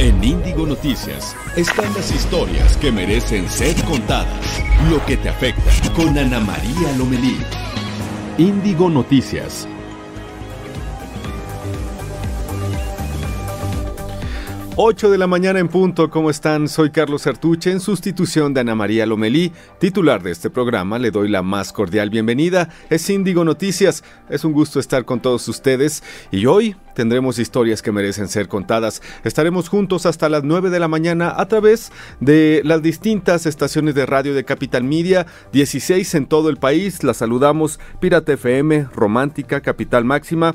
[0.00, 4.62] En Índigo Noticias están las historias que merecen ser contadas.
[4.90, 7.36] Lo que te afecta con Ana María Lomelí.
[8.38, 9.68] Índigo Noticias
[14.76, 16.68] 8 de la mañana en punto, ¿cómo están?
[16.68, 20.98] Soy Carlos Artuche, en sustitución de Ana María Lomelí, titular de este programa.
[20.98, 22.70] Le doy la más cordial bienvenida.
[22.88, 27.92] Es Índigo Noticias, es un gusto estar con todos ustedes y hoy tendremos historias que
[27.92, 29.02] merecen ser contadas.
[29.24, 31.90] Estaremos juntos hasta las 9 de la mañana a través
[32.20, 37.02] de las distintas estaciones de radio de Capital Media, 16 en todo el país.
[37.02, 40.54] La saludamos Pirata FM, Romántica, Capital Máxima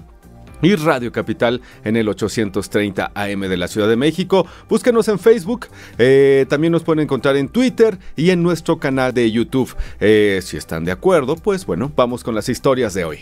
[0.61, 4.47] y Radio Capital en el 830 AM de la Ciudad de México.
[4.69, 9.31] Búsquenos en Facebook, eh, también nos pueden encontrar en Twitter y en nuestro canal de
[9.31, 9.75] YouTube.
[9.99, 13.19] Eh, si están de acuerdo, pues bueno, vamos con las historias de hoy.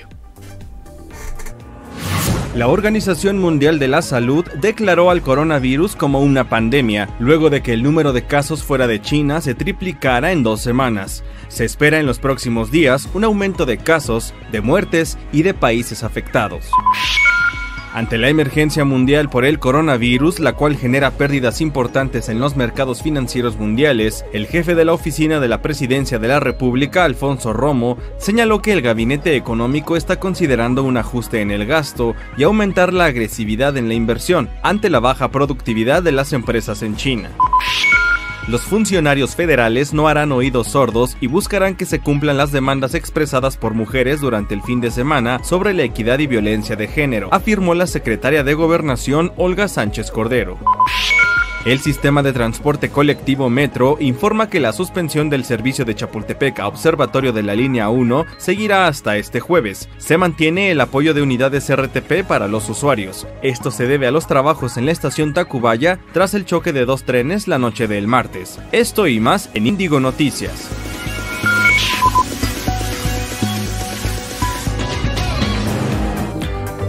[2.55, 7.74] La Organización Mundial de la Salud declaró al coronavirus como una pandemia, luego de que
[7.74, 11.24] el número de casos fuera de China se triplicara en dos semanas.
[11.48, 16.04] Se espera en los próximos días un aumento de casos, de muertes y de países
[16.04, 16.70] afectados.
[17.94, 23.04] Ante la emergencia mundial por el coronavirus, la cual genera pérdidas importantes en los mercados
[23.04, 28.00] financieros mundiales, el jefe de la oficina de la Presidencia de la República, Alfonso Romo,
[28.18, 33.05] señaló que el gabinete económico está considerando un ajuste en el gasto y aumentar la
[33.05, 37.30] agresividad en la inversión ante la baja productividad de las empresas en China.
[38.48, 43.55] Los funcionarios federales no harán oídos sordos y buscarán que se cumplan las demandas expresadas
[43.55, 47.74] por mujeres durante el fin de semana sobre la equidad y violencia de género, afirmó
[47.74, 50.58] la secretaria de Gobernación Olga Sánchez Cordero.
[51.66, 56.68] El sistema de transporte colectivo Metro informa que la suspensión del servicio de Chapultepec a
[56.68, 59.88] Observatorio de la Línea 1 seguirá hasta este jueves.
[59.98, 63.26] Se mantiene el apoyo de unidades RTP para los usuarios.
[63.41, 67.03] Esto se debe a los trabajos en la estación Tacubaya tras el choque de dos
[67.03, 68.59] trenes la noche del martes.
[68.74, 70.69] Esto y más en Índigo Noticias.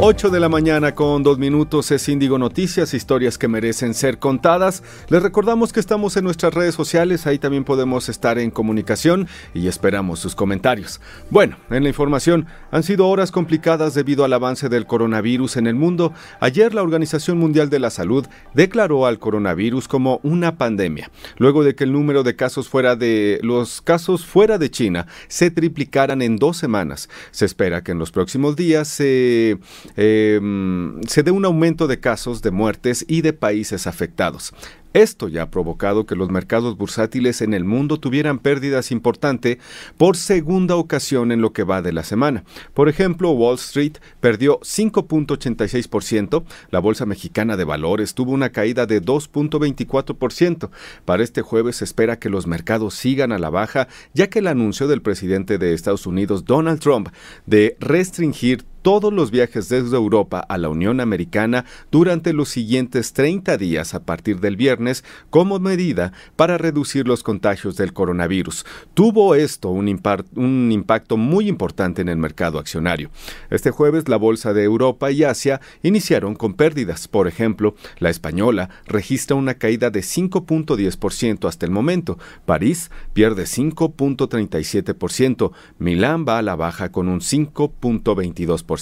[0.07, 4.83] 8 de la mañana con dos minutos es Índigo Noticias, historias que merecen ser contadas.
[5.09, 9.67] Les recordamos que estamos en nuestras redes sociales, ahí también podemos estar en comunicación y
[9.67, 11.01] esperamos sus comentarios.
[11.31, 15.75] Bueno, en la información, han sido horas complicadas debido al avance del coronavirus en el
[15.75, 16.13] mundo.
[16.39, 21.75] Ayer la Organización Mundial de la Salud declaró al coronavirus como una pandemia, luego de
[21.75, 26.37] que el número de casos fuera de los casos fuera de China se triplicaran en
[26.37, 27.09] dos semanas.
[27.31, 29.59] Se espera que en los próximos días se
[29.97, 34.53] Em, se dé un aumento de casos, de muertes y de países afectados.
[34.95, 39.59] Esto ya ha provocado que los mercados bursátiles en el mundo tuvieran pérdidas importantes
[39.97, 42.45] por segunda ocasión en lo que va de la semana.
[42.75, 49.03] Por ejemplo, Wall Street perdió 5.86%, la Bolsa Mexicana de Valores tuvo una caída de
[49.03, 50.71] 2.24%.
[51.05, 54.47] Para este jueves se espera que los mercados sigan a la baja, ya que el
[54.47, 57.09] anuncio del presidente de Estados Unidos, Donald Trump,
[57.47, 63.57] de restringir todos los viajes desde Europa a la Unión Americana durante los siguientes 30
[63.57, 68.67] días a partir del viernes como medida para reducir los contagios del coronavirus.
[68.93, 73.11] Tuvo esto un, impacto muy importante en el mercado accionario.
[73.49, 77.09] Este jueves la Bolsa de Europa y Asia iniciaron con pérdidas.
[77.09, 82.19] Por ejemplo, la española registra una caída de 5.10% hasta el momento.
[82.45, 85.53] París pierde 5.37%.
[85.79, 88.74] Milán va a la baja con un 5.22%.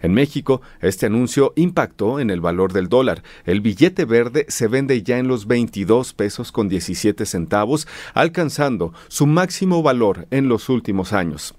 [0.00, 3.22] En México, este anuncio impactó en el valor del dólar.
[3.44, 9.26] El billete verde se vende ya en los 22 pesos con 17 centavos, alcanzando su
[9.26, 11.54] máximo valor en los últimos años.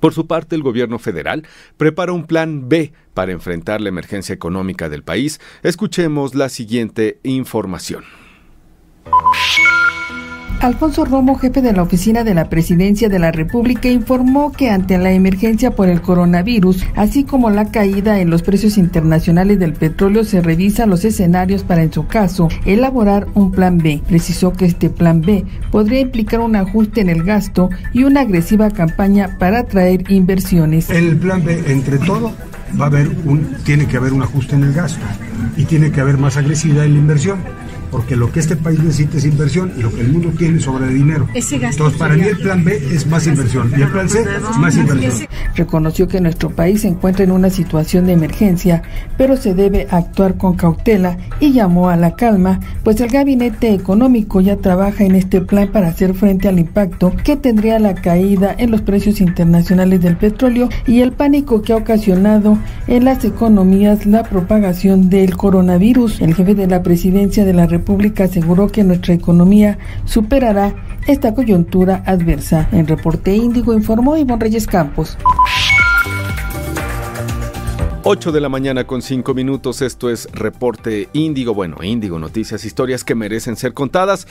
[0.00, 1.46] Por su parte, el gobierno federal
[1.76, 5.40] prepara un plan B para enfrentar la emergencia económica del país.
[5.62, 8.04] Escuchemos la siguiente información.
[10.64, 14.96] Alfonso Romo, jefe de la oficina de la Presidencia de la República, informó que ante
[14.96, 20.24] la emergencia por el coronavirus, así como la caída en los precios internacionales del petróleo,
[20.24, 24.00] se revisan los escenarios para, en su caso, elaborar un plan B.
[24.08, 28.70] Precisó que este plan B podría implicar un ajuste en el gasto y una agresiva
[28.70, 30.88] campaña para atraer inversiones.
[30.88, 32.32] El plan B, entre todo,
[32.80, 35.04] va a haber un, tiene que haber un ajuste en el gasto
[35.58, 37.63] y tiene que haber más agresividad en la inversión
[37.94, 40.88] porque lo que este país necesita es inversión y lo que el mundo tiene sobre
[40.88, 41.28] dinero.
[41.32, 44.24] Entonces, para mí el plan B es más inversión y el plan C
[44.58, 45.28] más inversión.
[45.54, 48.82] Reconoció que nuestro país se encuentra en una situación de emergencia,
[49.16, 54.40] pero se debe actuar con cautela y llamó a la calma, pues el gabinete económico
[54.40, 58.72] ya trabaja en este plan para hacer frente al impacto que tendría la caída en
[58.72, 62.58] los precios internacionales del petróleo y el pánico que ha ocasionado
[62.88, 66.20] en las economías la propagación del coronavirus.
[66.22, 67.83] El jefe de la presidencia de la República
[68.24, 70.74] aseguró que nuestra economía superará
[71.06, 72.68] esta coyuntura adversa.
[72.72, 75.16] En reporte índigo informó Ivonne Reyes Campos.
[78.06, 83.02] 8 de la mañana con 5 minutos, esto es Reporte Índigo, bueno, Índigo, noticias, historias
[83.02, 84.26] que merecen ser contadas.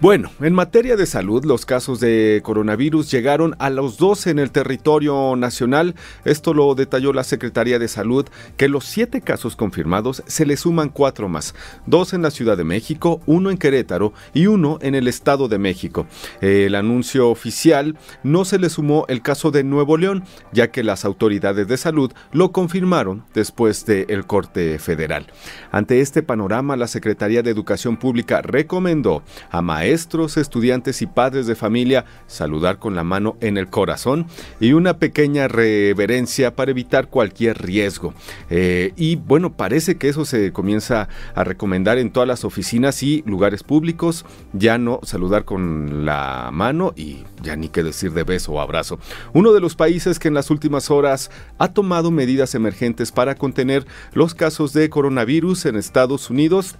[0.00, 4.52] Bueno, en materia de salud, los casos de coronavirus llegaron a los 12 en el
[4.52, 5.96] territorio nacional.
[6.24, 8.26] Esto lo detalló la Secretaría de Salud,
[8.56, 11.56] que los 7 casos confirmados se le suman 4 más,
[11.86, 15.58] 2 en la Ciudad de México, uno en Querétaro y uno en el Estado de
[15.58, 16.06] México.
[16.40, 21.04] El anuncio oficial no se le sumó el caso de Nuevo León, ya que las
[21.04, 25.26] autoridades de salud lo confirmaron después del corte federal.
[25.70, 31.54] Ante este panorama, la Secretaría de Educación Pública recomendó a maestros, estudiantes y padres de
[31.54, 34.26] familia saludar con la mano en el corazón
[34.60, 38.14] y una pequeña reverencia para evitar cualquier riesgo.
[38.50, 43.22] Eh, y bueno, parece que eso se comienza a recomendar en todas las oficinas y
[43.26, 48.52] lugares públicos, ya no saludar con la mano y ya ni qué decir de beso
[48.52, 48.98] o abrazo.
[49.32, 53.86] Uno de los países que en las últimas horas ha tomado medidas emergentes para contener
[54.12, 56.76] los casos de coronavirus en Estados Unidos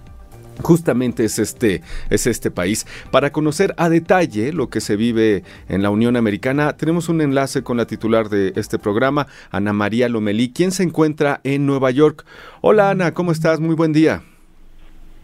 [0.61, 2.85] Justamente es este, es este país.
[3.11, 7.63] Para conocer a detalle lo que se vive en la Unión Americana, tenemos un enlace
[7.63, 12.25] con la titular de este programa, Ana María Lomelí, quien se encuentra en Nueva York.
[12.61, 13.59] Hola Ana, ¿cómo estás?
[13.59, 14.23] Muy buen día.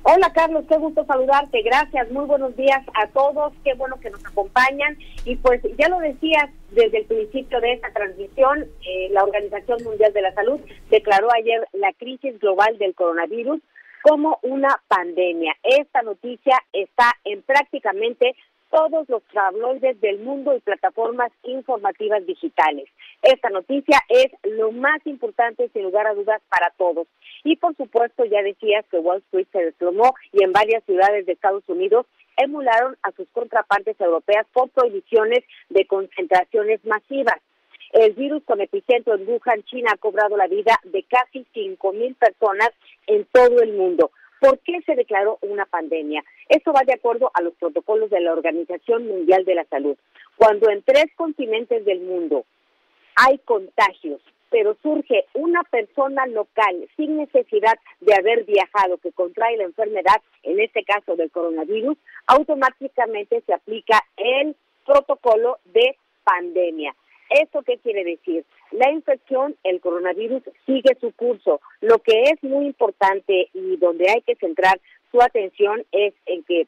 [0.06, 1.62] Hola Carlos, qué gusto saludarte.
[1.62, 3.54] Gracias, muy buenos días a todos.
[3.64, 4.98] Qué bueno que nos acompañan.
[5.24, 10.12] Y pues ya lo decías desde el principio de esta transmisión, eh, la Organización Mundial
[10.12, 10.60] de la Salud
[10.90, 13.62] declaró ayer la crisis global del coronavirus
[14.04, 15.56] como una pandemia.
[15.64, 18.36] Esta noticia está en prácticamente
[18.74, 22.90] todos los tabloides del mundo y plataformas informativas digitales.
[23.22, 27.08] Esta noticia es lo más importante, sin lugar a dudas, para todos.
[27.44, 31.34] Y por supuesto, ya decías que Wall Street se desplomó y en varias ciudades de
[31.34, 37.40] Estados Unidos emularon a sus contrapartes europeas por prohibiciones de concentraciones masivas.
[37.92, 42.72] El virus con epicentro en Wuhan, China, ha cobrado la vida de casi 5.000 personas
[43.06, 44.10] en todo el mundo.
[44.40, 46.24] ¿Por qué se declaró una pandemia?
[46.50, 49.98] Esto va de acuerdo a los protocolos de la Organización Mundial de la Salud.
[50.36, 52.46] Cuando en tres continentes del mundo
[53.16, 59.64] hay contagios, pero surge una persona local sin necesidad de haber viajado que contrae la
[59.64, 61.98] enfermedad, en este caso del coronavirus,
[62.28, 64.56] automáticamente se aplica el
[64.86, 66.96] protocolo de pandemia.
[67.30, 68.46] ¿Esto qué quiere decir?
[68.70, 71.60] La infección, el coronavirus, sigue su curso.
[71.82, 74.80] Lo que es muy importante y donde hay que centrar
[75.14, 76.68] su atención es en que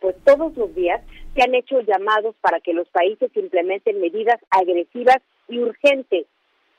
[0.00, 1.00] pues todos los días
[1.34, 6.26] se han hecho llamados para que los países implementen medidas agresivas y urgentes.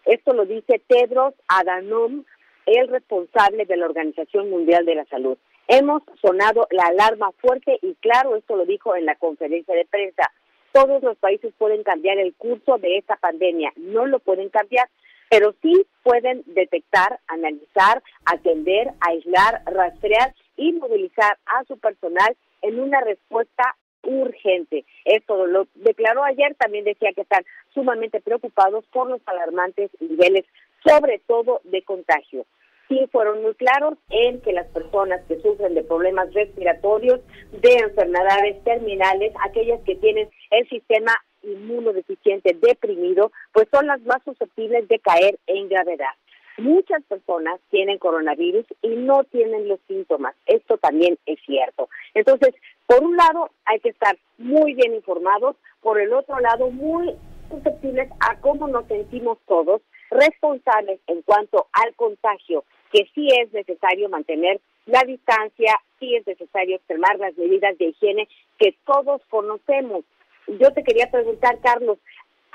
[0.05, 2.25] Esto lo dice Tedros Adhanom,
[2.65, 5.37] el responsable de la Organización Mundial de la Salud.
[5.67, 10.29] Hemos sonado la alarma fuerte y claro, esto lo dijo en la conferencia de prensa
[10.73, 14.89] todos los países pueden cambiar el curso de esta pandemia, no lo pueden cambiar,
[15.29, 23.01] pero sí pueden detectar, analizar, atender, aislar, rastrear y movilizar a su personal en una
[23.01, 24.85] respuesta urgente.
[25.05, 30.45] Esto lo declaró ayer, también decía que están sumamente preocupados por los alarmantes niveles,
[30.85, 32.45] sobre todo de contagio
[32.94, 37.21] sí fueron muy claros en que las personas que sufren de problemas respiratorios,
[37.51, 44.88] de enfermedades terminales, aquellas que tienen el sistema inmunodeficiente deprimido, pues son las más susceptibles
[44.88, 46.13] de caer en gravedad.
[46.57, 50.36] Muchas personas tienen coronavirus y no tienen los síntomas.
[50.45, 51.89] Esto también es cierto.
[52.13, 52.53] Entonces,
[52.86, 57.15] por un lado, hay que estar muy bien informados, por el otro lado, muy
[57.50, 64.07] susceptibles a cómo nos sentimos todos, responsables en cuanto al contagio que sí es necesario
[64.07, 68.27] mantener la distancia, sí es necesario extremar las medidas de higiene
[68.60, 70.05] que todos conocemos.
[70.48, 71.98] Yo te quería preguntar, Carlos,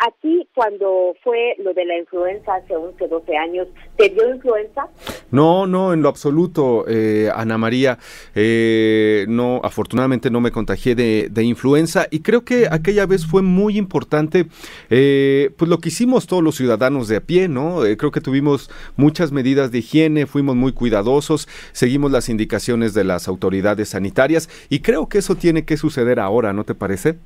[0.06, 4.86] Aquí, cuando fue lo de la influenza hace 11, 12 años, ¿te dio influenza?
[5.32, 7.98] No, no, en lo absoluto, eh, Ana María.
[8.36, 13.78] Eh, no, afortunadamente no me contagié de, influenza y creo que aquella vez fue muy
[13.78, 14.46] importante,
[14.90, 17.80] eh, pues lo que hicimos todos los ciudadanos de a pie, ¿no?
[17.96, 23.28] creo que tuvimos muchas medidas de higiene, fuimos muy cuidadosos, seguimos las indicaciones de las
[23.28, 27.18] autoridades sanitarias y creo que eso tiene que suceder ahora, ¿no te parece?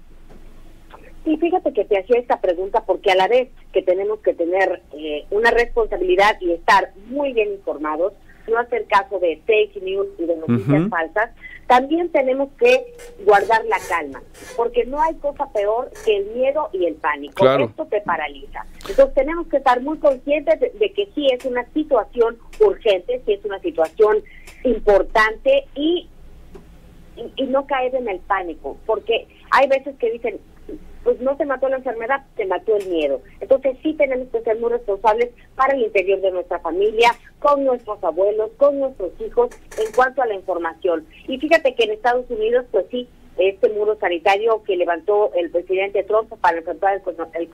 [1.24, 4.82] Sí, fíjate que te hacía esta pregunta porque a la vez que tenemos que tener
[4.92, 8.12] eh, una responsabilidad y estar muy bien informados,
[8.48, 11.30] no hacer caso de fake news y de noticias falsas,
[11.68, 12.92] también tenemos que
[13.24, 14.20] guardar la calma,
[14.56, 17.48] porque no hay cosa peor que el miedo y el pánico.
[17.48, 18.66] Esto te paraliza.
[18.88, 23.34] Entonces tenemos que estar muy conscientes de, de que sí es una situación urgente, sí
[23.34, 24.24] es una situación
[24.64, 26.08] importante y
[27.36, 30.40] y, no caer en el pánico, porque hay veces que dicen,
[31.04, 33.20] pues no se mató la enfermedad, se mató el miedo.
[33.40, 38.02] Entonces sí tenemos que ser muy responsables para el interior de nuestra familia, con nuestros
[38.04, 41.06] abuelos, con nuestros hijos, en cuanto a la información.
[41.26, 46.02] Y fíjate que en Estados Unidos, pues sí, este muro sanitario que levantó el presidente
[46.04, 47.00] Trump para enfrentar
[47.34, 47.48] el,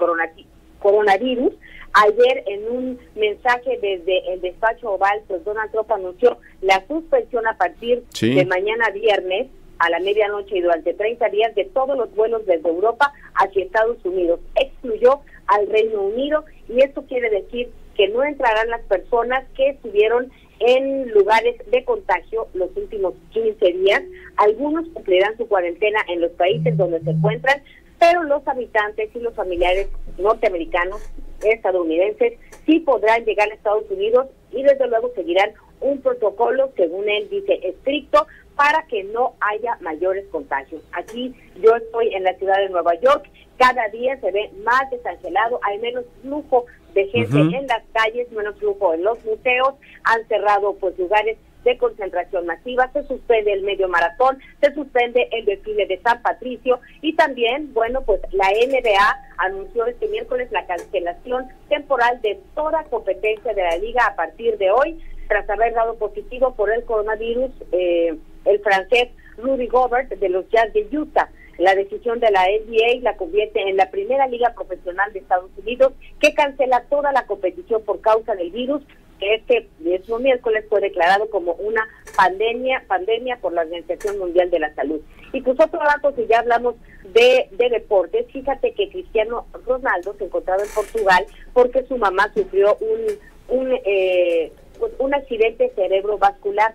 [0.80, 1.52] coronavirus,
[1.92, 7.56] ayer en un mensaje desde el despacho oval, pues Donald Trump anunció la suspensión a
[7.56, 9.48] partir de mañana viernes
[9.78, 13.99] a la medianoche y durante 30 días de todos los vuelos desde Europa hacia Estados
[14.04, 14.40] Unidos.
[14.56, 20.30] Excluyó al Reino Unido y esto quiere decir que no entrarán las personas que estuvieron
[20.61, 24.02] en lugares de contagio los últimos 15 días.
[24.37, 27.62] Algunos cumplirán su cuarentena en los países donde se encuentran,
[27.99, 31.00] pero los habitantes y los familiares norteamericanos,
[31.42, 32.35] estadounidenses,
[32.66, 37.61] sí podrán llegar a Estados Unidos y desde luego seguirán un protocolo, según él dice,
[37.62, 38.26] estricto
[38.58, 40.82] para que no haya mayores contagios.
[40.90, 45.60] Aquí yo estoy en la ciudad de Nueva York, cada día se ve más desangelado,
[45.62, 50.74] hay menos flujo de gente en las calles, menos flujo en los museos, han cerrado
[50.74, 56.00] pues lugares de concentración masiva, se suspende el medio maratón, se suspende el desfile de
[56.00, 62.40] San Patricio y también, bueno, pues la NBA anunció este miércoles la cancelación temporal de
[62.56, 66.85] toda competencia de la liga a partir de hoy tras haber dado positivo por el
[66.85, 71.30] coronavirus eh, el francés Rudy Gobert de los Jazz de Utah.
[71.58, 75.92] La decisión de la NBA la convierte en la primera liga profesional de Estados Unidos
[76.20, 78.82] que cancela toda la competición por causa del virus
[79.18, 84.61] que este mismo miércoles fue declarado como una pandemia pandemia por la Organización Mundial de
[84.61, 85.00] la Salud.
[85.32, 86.76] Y pues otro dato, si ya hablamos
[87.12, 92.76] de, de deportes, fíjate que Cristiano Ronaldo se encontraba en Portugal porque su mamá sufrió
[92.80, 96.75] un, un eh, pues, un accidente cerebrovascular,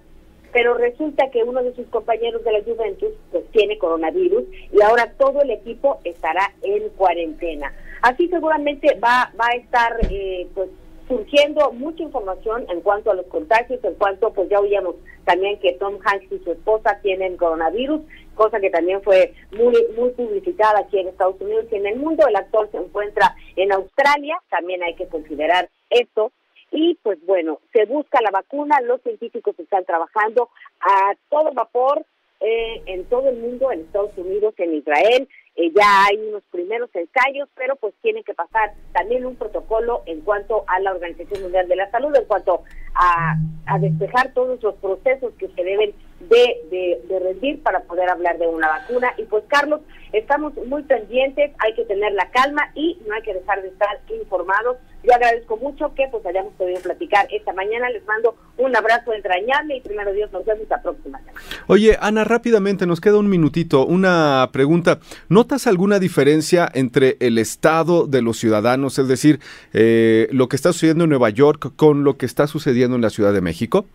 [0.52, 5.12] pero resulta que uno de sus compañeros de la Juventus pues tiene coronavirus y ahora
[5.18, 7.74] todo el equipo estará en cuarentena.
[8.02, 10.70] Así seguramente va, va a estar eh, pues
[11.08, 14.96] surgiendo mucha información en cuanto a los contagios, en cuanto pues ya oíamos
[15.26, 18.02] también que Tom Hanks y su esposa tienen coronavirus,
[18.36, 22.28] cosa que también fue muy muy publicitada aquí en Estados Unidos y en el mundo.
[22.28, 26.32] El actor se encuentra en Australia, también hay que considerar esto.
[26.74, 30.50] Y pues bueno, se busca la vacuna, los científicos están trabajando
[30.82, 32.04] a todo vapor
[32.40, 35.30] eh, en todo el mundo, en Estados Unidos, en Israel.
[35.56, 40.22] Eh, ya hay unos primeros ensayos, pero pues tiene que pasar también un protocolo en
[40.22, 42.64] cuanto a la Organización Mundial de la Salud, en cuanto
[42.96, 43.36] a,
[43.68, 45.94] a despejar todos los procesos que se deben
[46.30, 49.14] de, de, rendir para poder hablar de una vacuna.
[49.18, 53.34] Y pues Carlos, estamos muy pendientes, hay que tener la calma y no hay que
[53.34, 54.78] dejar de estar informados.
[55.04, 57.90] Yo agradezco mucho que pues hayamos podido platicar esta mañana.
[57.90, 61.42] Les mando un abrazo entrañable y primero Dios nos vemos la próxima semana.
[61.68, 63.86] Oye, Ana, rápidamente, nos queda un minutito.
[63.86, 65.00] Una pregunta.
[65.28, 69.40] ¿Notas alguna diferencia entre el estado de los ciudadanos, es decir,
[69.74, 73.10] eh, lo que está sucediendo en Nueva York con lo que está sucediendo en la
[73.10, 73.86] Ciudad de México?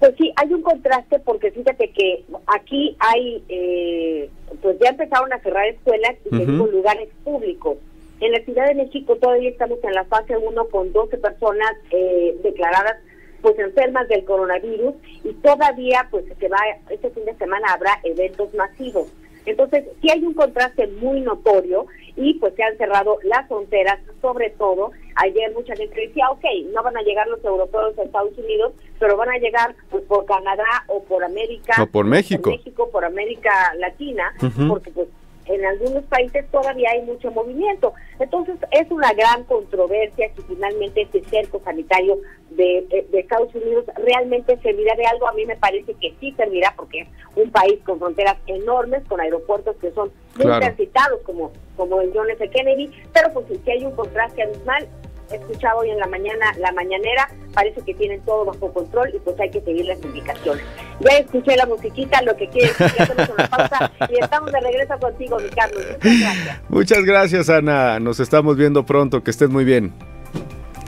[0.00, 4.30] Pues sí, hay un contraste porque fíjate que aquí hay, eh,
[4.62, 7.76] pues ya empezaron a cerrar escuelas y uh lugares públicos.
[8.20, 12.34] En la Ciudad de México todavía estamos en la fase 1 con 12 personas eh,
[12.42, 12.96] declaradas
[13.42, 18.52] pues enfermas del coronavirus y todavía pues se va, este fin de semana habrá eventos
[18.54, 19.08] masivos.
[19.46, 24.50] Entonces, sí hay un contraste muy notorio y pues se han cerrado las fronteras, sobre
[24.50, 24.92] todo.
[25.16, 29.16] Ayer mucha gente decía, ok, no van a llegar los europeos a Estados Unidos, pero
[29.16, 31.82] van a llegar pues, por Canadá o por América.
[31.82, 32.50] O por México.
[32.50, 34.34] Por México, por América Latina,
[34.68, 35.08] porque pues
[35.50, 37.92] en algunos países todavía hay mucho movimiento.
[38.18, 42.18] Entonces es una gran controversia si finalmente este cerco sanitario
[42.50, 45.28] de, Estados Unidos realmente servirá de algo.
[45.28, 49.20] A mí me parece que sí servirá porque es un país con fronteras enormes, con
[49.20, 52.48] aeropuertos que son muy transitados como, como el John F.
[52.50, 54.88] Kennedy, pero pues si hay un contraste abismal,
[55.36, 59.38] escuchado hoy en la mañana, la mañanera, parece que tienen todo bajo control y pues
[59.40, 60.64] hay que seguir las indicaciones.
[61.00, 64.60] Ya escuché la musiquita, lo que quiere decir que hacemos una pausa y estamos de
[64.60, 65.84] regreso contigo, mi Carlos.
[66.00, 66.60] Muchas gracias.
[66.68, 68.00] Muchas gracias, Ana.
[68.00, 69.22] Nos estamos viendo pronto.
[69.22, 69.92] Que estés muy bien.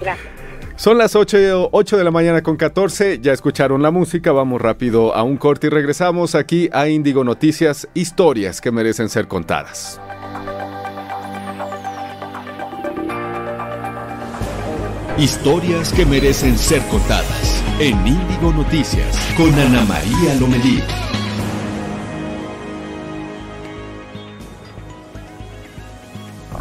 [0.00, 0.32] Gracias.
[0.76, 5.14] Son las 8, 8 de la mañana con 14, ya escucharon la música, vamos rápido
[5.14, 10.00] a un corte y regresamos aquí a Índigo Noticias, historias que merecen ser contadas.
[15.18, 20.82] Historias que merecen ser contadas en Índigo Noticias con Ana María Lomelí.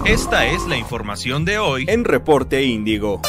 [0.04, 3.22] Esta es la información de hoy en Reporte Índigo.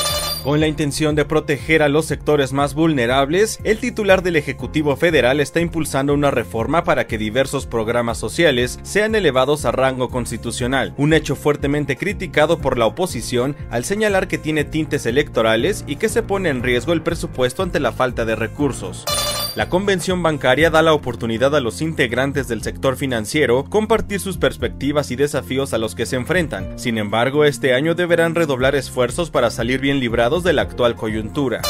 [0.43, 5.39] Con la intención de proteger a los sectores más vulnerables, el titular del Ejecutivo Federal
[5.39, 11.13] está impulsando una reforma para que diversos programas sociales sean elevados a rango constitucional, un
[11.13, 16.25] hecho fuertemente criticado por la oposición al señalar que tiene tintes electorales y que se
[16.25, 19.05] pone en riesgo el presupuesto ante la falta de recursos.
[19.55, 25.11] La convención bancaria da la oportunidad a los integrantes del sector financiero compartir sus perspectivas
[25.11, 26.79] y desafíos a los que se enfrentan.
[26.79, 31.61] Sin embargo, este año deberán redoblar esfuerzos para salir bien librados de la actual coyuntura.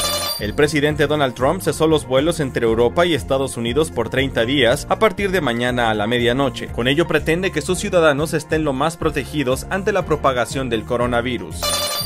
[0.42, 4.88] El presidente Donald Trump cesó los vuelos entre Europa y Estados Unidos por 30 días
[4.90, 6.66] a partir de mañana a la medianoche.
[6.66, 11.60] Con ello pretende que sus ciudadanos estén lo más protegidos ante la propagación del coronavirus.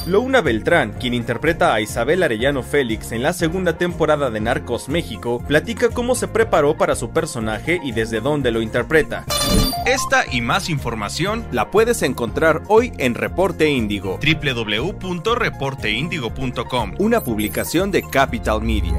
[0.06, 5.42] Louna Beltrán, quien interpreta a Isabel Arellano Félix en la segunda temporada de Narcos México,
[5.48, 9.24] platica cómo se preparó para su personaje y desde dónde lo interpreta.
[9.86, 18.02] Esta y más información la puedes encontrar hoy en Reporte Índigo, www.reporteindigo.com, una publicación de
[18.26, 18.92] Capital Media.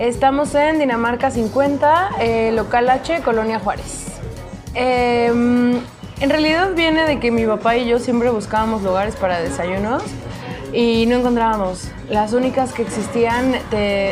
[0.00, 4.06] Estamos en Dinamarca 50, eh, local H, Colonia Juárez.
[4.74, 5.80] Em,
[6.20, 10.02] en realidad viene de que mi papá y yo siempre buscábamos lugares para desayunos
[10.72, 11.88] y no encontrábamos.
[12.10, 13.52] Las únicas que existían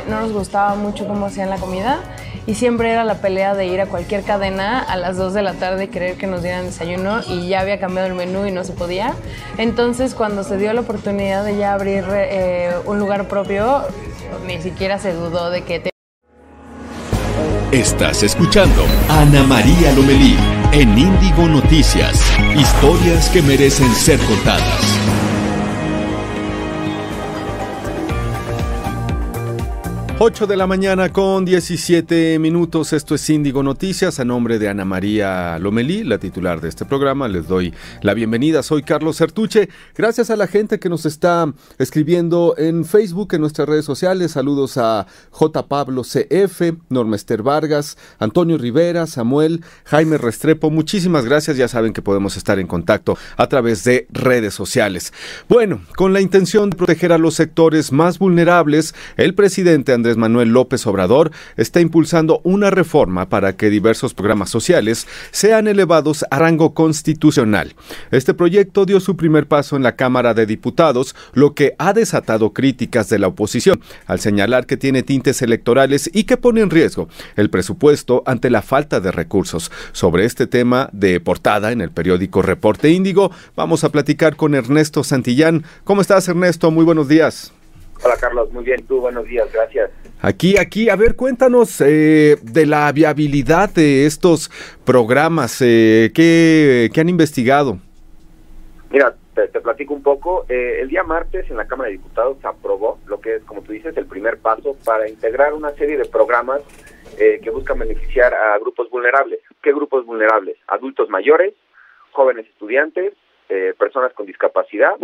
[0.09, 2.01] no nos gustaba mucho cómo hacían la comida
[2.47, 5.55] y siempre era la pelea de ir a cualquier cadena a las 2 de la
[5.55, 8.65] tarde y querer que nos dieran desayuno y ya había cambiado el menú y no
[8.65, 9.15] se podía.
[9.57, 13.83] Entonces cuando se dio la oportunidad de ya abrir eh, un lugar propio,
[14.47, 15.81] ni siquiera se dudó de que...
[15.81, 15.91] Te...
[17.73, 20.37] Estás escuchando Ana María Lomelí
[20.73, 22.21] en Índigo Noticias.
[22.57, 24.84] Historias que merecen ser contadas.
[30.21, 34.85] 8 de la mañana con 17 minutos, esto es Índigo Noticias, a nombre de Ana
[34.85, 40.31] María Lomelí, la titular de este programa, les doy la bienvenida, soy Carlos Sertuche, gracias
[40.31, 45.09] a la gente que nos está escribiendo en Facebook, en nuestras redes sociales, saludos a
[45.31, 45.67] J.
[45.67, 52.37] Pablo CF, Normester Vargas, Antonio Rivera, Samuel, Jaime Restrepo, muchísimas gracias, ya saben que podemos
[52.37, 55.13] estar en contacto a través de redes sociales.
[55.49, 60.51] Bueno, con la intención de proteger a los sectores más vulnerables, el presidente Andrés Manuel
[60.51, 66.75] López Obrador está impulsando una reforma para que diversos programas sociales sean elevados a rango
[66.75, 67.75] constitucional.
[68.11, 72.53] Este proyecto dio su primer paso en la Cámara de Diputados, lo que ha desatado
[72.53, 77.09] críticas de la oposición, al señalar que tiene tintes electorales y que pone en riesgo
[77.37, 79.71] el presupuesto ante la falta de recursos.
[79.93, 85.05] Sobre este tema de portada en el periódico Reporte Índigo, vamos a platicar con Ernesto
[85.05, 85.65] Santillán.
[85.85, 86.71] ¿Cómo estás, Ernesto?
[86.71, 87.53] Muy buenos días.
[88.03, 89.91] Hola Carlos, muy bien, tú buenos días, gracias.
[90.27, 94.51] Aquí, aquí, a ver, cuéntanos eh, de la viabilidad de estos
[94.87, 97.77] programas, eh, ¿qué, han investigado?
[98.89, 100.47] Mira, te, platico un poco.
[100.49, 103.61] Eh, el día martes en la Cámara de Diputados se aprobó lo que es, como
[103.61, 106.63] tú dices, el primer paso para integrar una serie de programas
[107.19, 109.41] eh, que buscan beneficiar a grupos vulnerables.
[109.63, 110.57] ¿Qué grupos vulnerables?
[110.69, 111.53] Adultos mayores,
[112.13, 113.13] jóvenes estudiantes,
[113.77, 114.97] personas con discapacidad,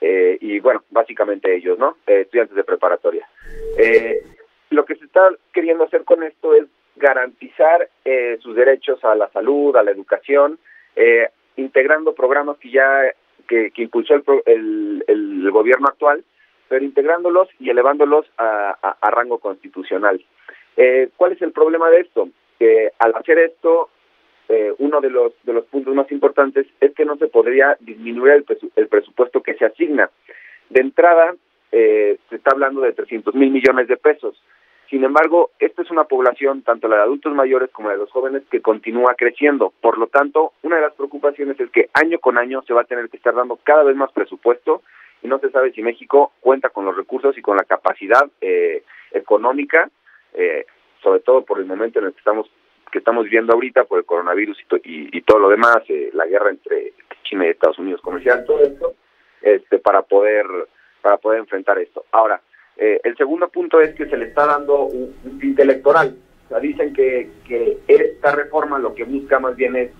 [0.00, 1.98] eh, y bueno, básicamente ellos, ¿no?
[2.06, 3.28] Eh, estudiantes de preparatoria.
[3.76, 4.22] Eh,
[4.70, 7.88] lo que se está queriendo hacer con esto es garantizar
[8.40, 10.58] sus derechos a la salud, a la educación,
[11.56, 13.14] integrando programas que ya
[13.48, 14.14] que, impulsó
[14.46, 16.22] el, el, gobierno actual,
[16.68, 20.22] pero integrándolos y elevándolos a, rango constitucional.
[21.16, 22.28] ¿Cuál es el problema de esto?
[22.58, 23.88] Que al hacer esto
[24.52, 28.32] eh, uno de los, de los puntos más importantes es que no se podría disminuir
[28.32, 30.10] el, el presupuesto que se asigna.
[30.70, 31.36] De entrada,
[31.70, 34.42] eh, se está hablando de 300 mil millones de pesos.
[34.90, 38.10] Sin embargo, esta es una población, tanto la de adultos mayores como la de los
[38.10, 39.72] jóvenes, que continúa creciendo.
[39.80, 42.86] Por lo tanto, una de las preocupaciones es que año con año se va a
[42.86, 44.82] tener que estar dando cada vez más presupuesto
[45.22, 48.82] y no se sabe si México cuenta con los recursos y con la capacidad eh,
[49.12, 49.88] económica,
[50.34, 50.66] eh,
[51.04, 52.50] sobre todo por el momento en el que estamos
[52.90, 56.50] que estamos viviendo ahorita por el coronavirus y, y, todo lo demás, eh, la guerra
[56.50, 58.94] entre China y Estados Unidos comercial, todo esto,
[59.40, 60.44] este, para poder
[61.00, 62.04] para poder enfrentar esto.
[62.10, 62.40] Ahora,
[62.82, 66.16] eh, el segundo punto es que se le está dando un, un electoral.
[66.46, 69.90] O sea, dicen que, que esta reforma lo que busca más bien es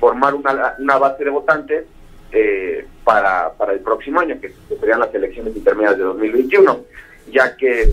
[0.00, 1.86] formar una, una base de votantes
[2.32, 6.80] eh, para, para el próximo año, que serían las elecciones intermedias de 2021,
[7.30, 7.86] ya que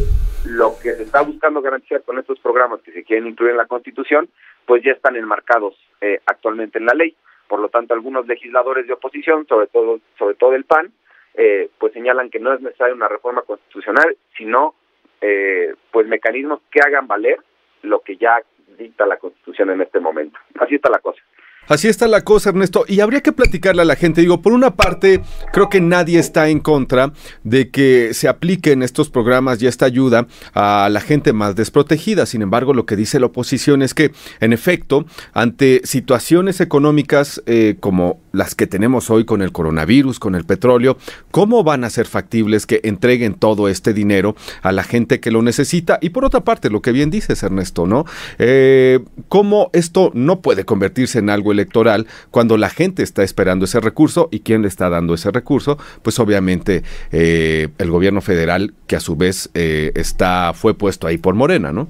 [0.46, 3.68] lo que se está buscando garantizar con estos programas que se quieren incluir en la
[3.68, 4.28] Constitución,
[4.66, 7.16] pues ya están enmarcados eh, actualmente en la ley.
[7.48, 10.92] Por lo tanto, algunos legisladores de oposición, sobre todo, sobre todo el PAN,
[11.34, 14.76] eh, pues señalan que no es necesaria una reforma constitucional, sino
[15.22, 17.40] eh, pues mecanismos que hagan valer
[17.84, 18.42] lo que ya
[18.78, 20.40] dicta la Constitución en este momento.
[20.60, 21.22] Así está la cosa.
[21.68, 22.84] Así está la cosa, Ernesto.
[22.88, 24.20] Y habría que platicarle a la gente.
[24.22, 25.22] Digo, por una parte,
[25.54, 27.14] creo que nadie está en contra
[27.44, 32.26] de que se apliquen estos programas y esta ayuda a la gente más desprotegida.
[32.26, 37.78] Sin embargo, lo que dice la oposición es que, en efecto, ante situaciones económicas eh,
[37.80, 40.98] como las que tenemos hoy con el coronavirus, con el petróleo,
[41.32, 45.42] ¿cómo van a ser factibles que entreguen todo este dinero a la gente que lo
[45.42, 45.98] necesita?
[46.02, 48.06] Y por otra parte, lo que bien dices, Ernesto, ¿no?
[48.40, 53.80] Eh, ¿Cómo esto no puede convertirse en algo electoral cuando la gente está esperando ese
[53.80, 55.78] recurso y quién le está dando ese recurso?
[56.02, 61.18] Pues obviamente eh, el gobierno federal, que a su vez eh, está fue puesto ahí
[61.18, 61.90] por Morena, ¿no?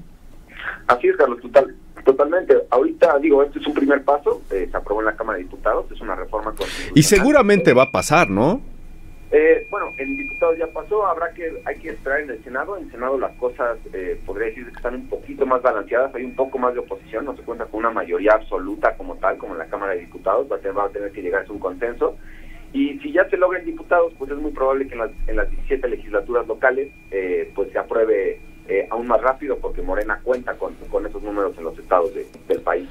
[0.86, 1.74] Así es, Carlos, total.
[2.04, 2.56] Totalmente.
[2.70, 5.90] Ahorita digo, este es un primer paso, eh, se aprobó en la Cámara de Diputados,
[5.90, 6.54] es una reforma
[6.94, 8.60] Y seguramente va a pasar, ¿no?
[9.34, 12.76] Eh, bueno, en diputados ya pasó, habrá que hay que esperar en el Senado.
[12.76, 16.24] En el Senado las cosas, eh, podría decir que están un poquito más balanceadas, hay
[16.24, 19.54] un poco más de oposición, no se cuenta con una mayoría absoluta como tal, como
[19.54, 21.60] en la Cámara de Diputados, va a tener, va a tener que llegar a un
[21.60, 22.18] consenso.
[22.74, 25.36] Y si ya se logra en diputados, pues es muy probable que en las, en
[25.36, 30.54] las 17 legislaturas locales eh, pues se apruebe eh, aún más rápido porque Morena cuenta
[30.54, 32.88] con, con esos números en los estados del país.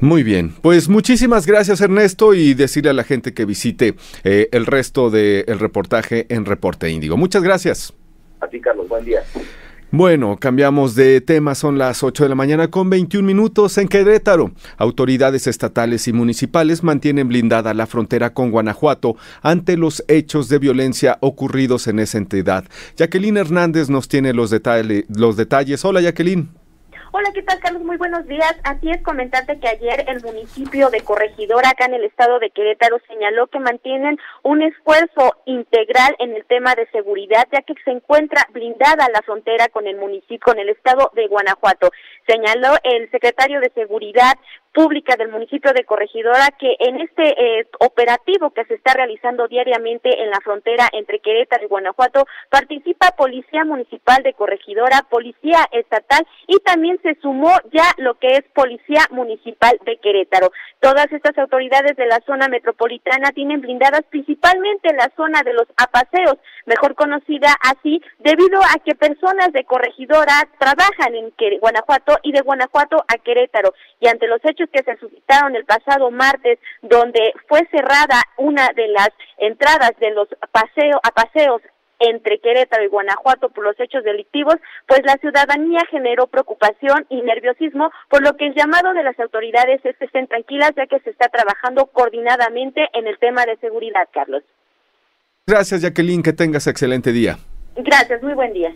[0.00, 3.94] Muy bien, pues muchísimas gracias Ernesto y decirle a la gente que visite
[4.24, 7.16] eh, el resto del reportaje en Reporte Índigo.
[7.16, 7.92] Muchas gracias.
[8.40, 9.22] A ti Carlos, buen día.
[9.92, 14.52] Bueno, cambiamos de tema, son las 8 de la mañana con 21 minutos en Querétaro.
[14.76, 21.18] Autoridades estatales y municipales mantienen blindada la frontera con Guanajuato ante los hechos de violencia
[21.20, 22.66] ocurridos en esa entidad.
[22.96, 24.54] Jacqueline Hernández nos tiene los,
[25.08, 25.84] los detalles.
[25.84, 26.59] Hola Jacqueline.
[27.12, 27.82] Hola, ¿qué tal, Carlos?
[27.82, 28.54] Muy buenos días.
[28.62, 33.00] Así es comentarte que ayer el municipio de Corregidora, acá en el estado de Querétaro,
[33.08, 38.46] señaló que mantienen un esfuerzo integral en el tema de seguridad, ya que se encuentra
[38.52, 41.90] blindada la frontera con el municipio, con el estado de Guanajuato.
[42.28, 44.34] Señaló el secretario de Seguridad
[44.72, 50.22] pública del municipio de Corregidora que en este eh, operativo que se está realizando diariamente
[50.22, 56.58] en la frontera entre Querétaro y Guanajuato participa Policía Municipal de Corregidora, Policía Estatal y
[56.60, 60.52] también se sumó ya lo que es Policía Municipal de Querétaro.
[60.80, 66.36] Todas estas autoridades de la zona metropolitana tienen blindadas principalmente la zona de los apaseos,
[66.66, 71.30] mejor conocida así, debido a que personas de Corregidora trabajan en
[71.60, 76.10] Guanajuato y de Guanajuato a Querétaro y ante los hechos que se suscitaron el pasado
[76.10, 81.62] martes, donde fue cerrada una de las entradas de los paseo, a paseos
[82.00, 84.56] entre Querétaro y Guanajuato por los hechos delictivos,
[84.88, 89.84] pues la ciudadanía generó preocupación y nerviosismo, por lo que el llamado de las autoridades
[89.84, 94.08] es que estén tranquilas, ya que se está trabajando coordinadamente en el tema de seguridad,
[94.12, 94.42] Carlos.
[95.46, 97.36] Gracias, Jacqueline, que tengas excelente día.
[97.76, 98.74] Gracias, muy buen día.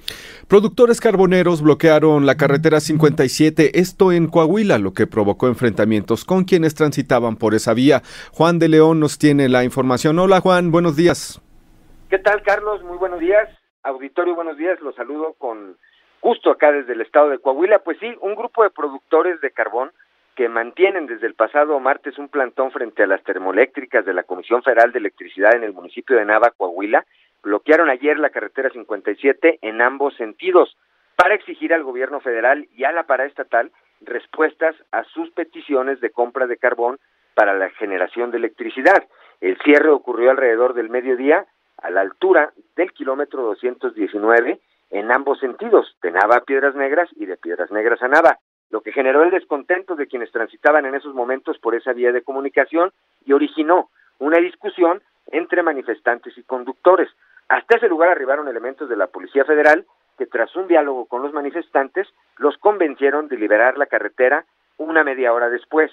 [0.48, 6.74] Productores carboneros bloquearon la carretera 57, esto en Coahuila, lo que provocó enfrentamientos con quienes
[6.74, 8.02] transitaban por esa vía.
[8.32, 10.18] Juan de León nos tiene la información.
[10.18, 11.40] Hola Juan, buenos días.
[12.08, 12.82] ¿Qué tal Carlos?
[12.84, 13.48] Muy buenos días.
[13.82, 14.80] Auditorio, buenos días.
[14.80, 15.76] Los saludo con
[16.22, 17.80] gusto acá desde el estado de Coahuila.
[17.80, 19.90] Pues sí, un grupo de productores de carbón
[20.34, 24.62] que mantienen desde el pasado martes un plantón frente a las termoeléctricas de la Comisión
[24.62, 27.04] Federal de Electricidad en el municipio de Nava, Coahuila,
[27.44, 30.76] bloquearon ayer la carretera 57 en ambos sentidos
[31.16, 36.46] para exigir al gobierno federal y a la paraestatal respuestas a sus peticiones de compra
[36.46, 36.98] de carbón
[37.34, 39.04] para la generación de electricidad.
[39.40, 41.46] El cierre ocurrió alrededor del mediodía
[41.78, 47.26] a la altura del kilómetro 219 en ambos sentidos, de Nava a Piedras Negras y
[47.26, 48.38] de Piedras Negras a Nava.
[48.70, 52.22] lo que generó el descontento de quienes transitaban en esos momentos por esa vía de
[52.22, 52.90] comunicación
[53.24, 57.08] y originó una discusión entre manifestantes y conductores.
[57.48, 59.84] Hasta ese lugar arribaron elementos de la Policía Federal
[60.18, 64.44] que tras un diálogo con los manifestantes los convencieron de liberar la carretera
[64.78, 65.90] una media hora después.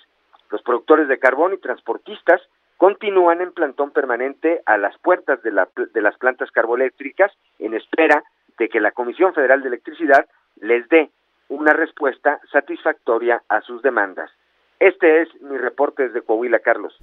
[0.49, 2.41] Los productores de carbón y transportistas
[2.77, 5.51] continúan en plantón permanente a las puertas de,
[5.93, 8.23] de las plantas carboeléctricas en espera
[8.57, 10.25] de que la Comisión Federal de Electricidad
[10.59, 11.09] les dé
[11.49, 14.31] una respuesta satisfactoria a sus demandas.
[14.79, 16.97] Este es mi reporte desde Coahuila, Carlos.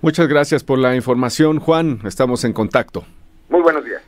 [0.00, 2.00] Muchas gracias por la información, Juan.
[2.04, 3.04] Estamos en contacto.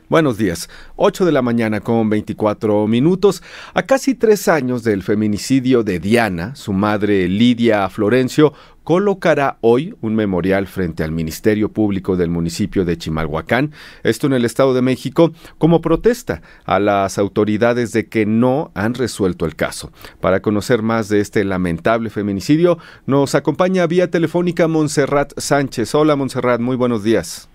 [0.09, 0.37] Muy buenos días.
[0.37, 0.69] Buenos días.
[0.95, 3.43] 8 de la mañana con 24 minutos.
[3.73, 10.15] A casi tres años del feminicidio de Diana, su madre Lidia Florencio colocará hoy un
[10.15, 13.71] memorial frente al Ministerio Público del municipio de Chimalhuacán,
[14.03, 18.93] esto en el Estado de México, como protesta a las autoridades de que no han
[18.93, 19.91] resuelto el caso.
[20.19, 25.95] Para conocer más de este lamentable feminicidio, nos acompaña vía telefónica Montserrat Sánchez.
[25.95, 27.49] Hola Montserrat, muy buenos días.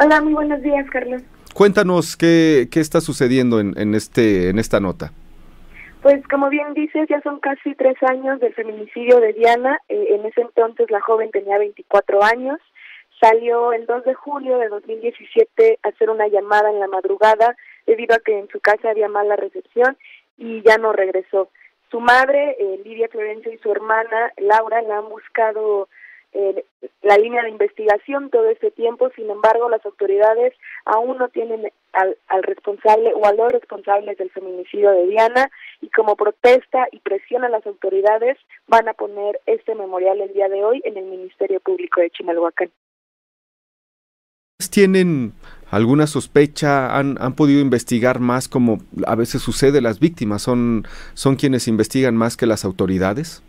[0.00, 1.22] Hola, muy buenos días, Carlos.
[1.54, 5.12] Cuéntanos qué, qué está sucediendo en, en, este, en esta nota.
[6.02, 9.78] Pues como bien dices, ya son casi tres años del feminicidio de Diana.
[9.88, 12.58] Eh, en ese entonces la joven tenía 24 años.
[13.20, 18.16] Salió el 2 de julio de 2017 a hacer una llamada en la madrugada debido
[18.16, 19.96] a que en su casa había mala recepción
[20.36, 21.48] y ya no regresó.
[21.90, 25.88] Su madre, eh, Lidia Florencio, y su hermana, Laura, la han buscado
[26.34, 26.64] eh,
[27.02, 30.52] la línea de investigación todo este tiempo, sin embargo las autoridades
[30.84, 35.48] aún no tienen al, al, responsable o a los responsables del feminicidio de Diana
[35.80, 40.48] y como protesta y presión a las autoridades van a poner este memorial el día
[40.48, 42.70] de hoy en el Ministerio Público de Chimalhuacán.
[44.70, 45.34] ¿Tienen
[45.70, 46.98] alguna sospecha?
[46.98, 49.80] ¿Han, han podido investigar más como a veces sucede?
[49.80, 53.42] ¿Las víctimas son, son quienes investigan más que las autoridades?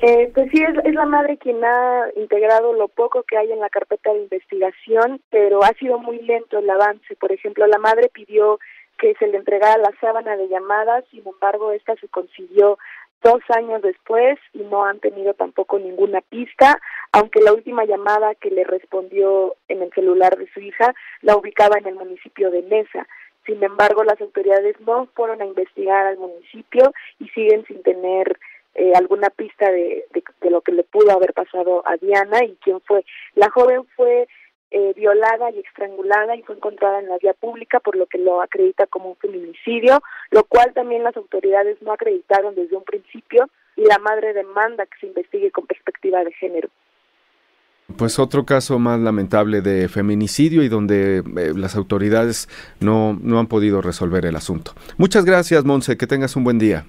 [0.00, 3.58] Eh, pues sí, es, es, la madre quien ha integrado lo poco que hay en
[3.58, 7.16] la carpeta de investigación, pero ha sido muy lento el avance.
[7.16, 8.60] Por ejemplo, la madre pidió
[8.98, 12.78] que se le entregara la sábana de llamadas, sin embargo, esta se consiguió
[13.22, 16.78] dos años después y no han tenido tampoco ninguna pista,
[17.12, 21.78] aunque la última llamada que le respondió en el celular de su hija la ubicaba
[21.78, 23.06] en el municipio de Mesa.
[23.46, 28.38] Sin embargo, las autoridades no fueron a investigar al municipio y siguen sin tener
[28.78, 32.80] eh, alguna pista de, de, lo que le pudo haber pasado a Diana y quién
[32.82, 33.04] fue.
[33.34, 34.28] La joven fue
[34.70, 38.40] eh, violada y estrangulada y fue encontrada en la vía pública, por lo que lo
[38.40, 43.84] acredita como un feminicidio, lo cual también las autoridades no acreditaron desde un principio y
[43.84, 46.68] la madre demanda que se investigue con perspectiva de género.
[47.96, 53.48] Pues otro caso más lamentable de feminicidio y donde eh, las autoridades no, no han
[53.48, 54.72] podido resolver el asunto.
[54.98, 56.84] Muchas gracias, Monse, que tengas un buen día.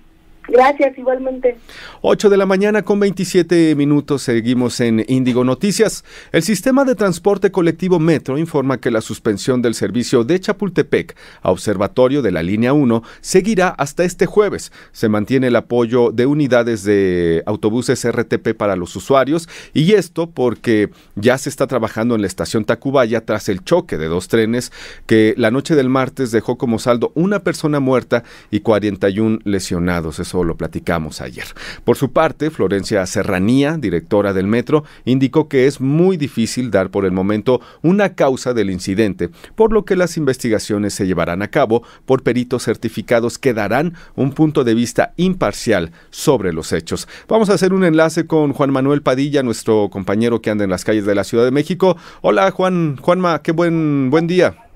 [0.51, 1.57] Gracias, igualmente.
[2.01, 6.03] 8 de la mañana con 27 minutos, seguimos en Índigo Noticias.
[6.31, 11.51] El sistema de transporte colectivo Metro informa que la suspensión del servicio de Chapultepec a
[11.51, 14.71] observatorio de la línea 1 seguirá hasta este jueves.
[14.91, 20.89] Se mantiene el apoyo de unidades de autobuses RTP para los usuarios y esto porque
[21.15, 24.71] ya se está trabajando en la estación Tacubaya tras el choque de dos trenes
[25.05, 30.19] que la noche del martes dejó como saldo una persona muerta y 41 lesionados.
[30.19, 31.45] Eso lo platicamos ayer.
[31.83, 37.05] Por su parte, Florencia Serranía, directora del metro, indicó que es muy difícil dar por
[37.05, 41.83] el momento una causa del incidente, por lo que las investigaciones se llevarán a cabo
[42.05, 47.07] por peritos certificados que darán un punto de vista imparcial sobre los hechos.
[47.27, 50.85] Vamos a hacer un enlace con Juan Manuel Padilla, nuestro compañero que anda en las
[50.85, 51.97] calles de la Ciudad de México.
[52.21, 54.68] Hola Juan, Juanma, qué buen buen día.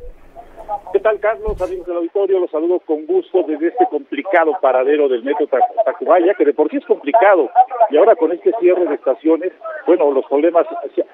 [1.03, 1.61] ¿Qué tal, Carlos?
[1.61, 5.45] Amigos del auditorio, los saludo con gusto desde este complicado paradero del metro
[5.83, 7.49] Tacubaya, que de por sí es complicado.
[7.89, 9.51] Y ahora con este cierre de estaciones,
[9.85, 10.65] bueno, los problemas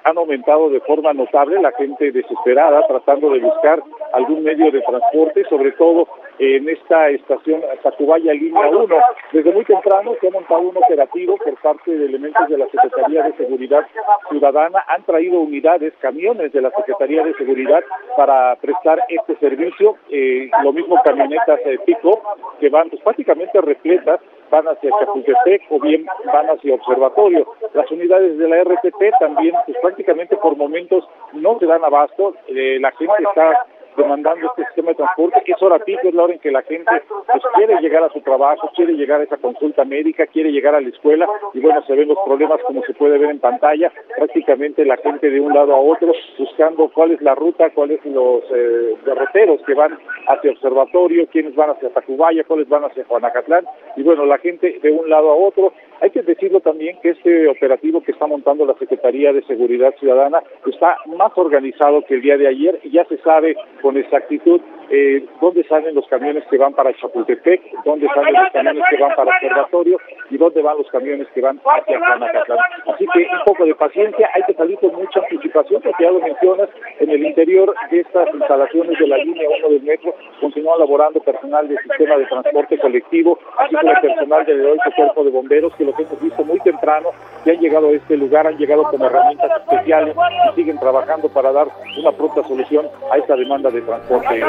[0.04, 5.42] han aumentado de forma notable, la gente desesperada tratando de buscar algún medio de transporte,
[5.48, 6.06] sobre todo
[6.38, 8.96] en esta estación Tacubaya línea 1.
[9.32, 13.24] Desde muy temprano se ha montado un operativo por parte de elementos de la Secretaría
[13.24, 13.84] de Seguridad
[14.28, 14.84] Ciudadana.
[14.86, 17.82] Han traído unidades, camiones de la Secretaría de Seguridad
[18.16, 19.79] para prestar este servicio
[20.10, 22.20] eh, lo mismo camionetas de pico
[22.58, 27.46] que van pues, prácticamente repletas, van hacia Chapultepec o bien van hacia Observatorio.
[27.74, 32.78] Las unidades de la RTP también pues prácticamente por momentos no se dan abasto, eh,
[32.80, 33.66] la gente está
[34.02, 36.62] demandando este sistema de transporte, que es hora pico, es la hora en que la
[36.62, 40.74] gente pues, quiere llegar a su trabajo, quiere llegar a esa consulta médica, quiere llegar
[40.74, 43.92] a la escuela y bueno, se ven los problemas como se puede ver en pantalla,
[44.16, 48.42] prácticamente la gente de un lado a otro buscando cuál es la ruta, cuáles los
[48.54, 53.64] eh, derroteros que van hacia Observatorio, quiénes van hacia Tacubaya, cuáles van hacia Juanacatlán
[53.96, 55.72] y bueno, la gente de un lado a otro.
[56.00, 60.42] Hay que decirlo también que este operativo que está montando la Secretaría de Seguridad Ciudadana
[60.66, 65.24] está más organizado que el día de ayer y ya se sabe con exactitud eh,
[65.40, 69.30] dónde salen los camiones que van para Chapultepec, dónde salen los camiones que van para
[69.30, 69.98] Observatorio
[70.30, 72.58] y dónde van los camiones que van hacia Juanacatlán.
[72.92, 76.20] Así que un poco de paciencia, hay que salir con mucha anticipación, porque ya lo
[76.20, 76.68] mencionas,
[77.00, 81.66] en el interior de estas instalaciones de la línea 1 del metro continúa laborando personal
[81.66, 85.98] del sistema de transporte colectivo, así como personal del heroico cuerpo de bomberos, que los
[85.98, 87.08] hemos visto muy temprano,
[87.42, 90.14] que han llegado a este lugar, han llegado con herramientas especiales
[90.52, 94.42] y siguen trabajando para dar una pronta solución a esta demanda de transporte.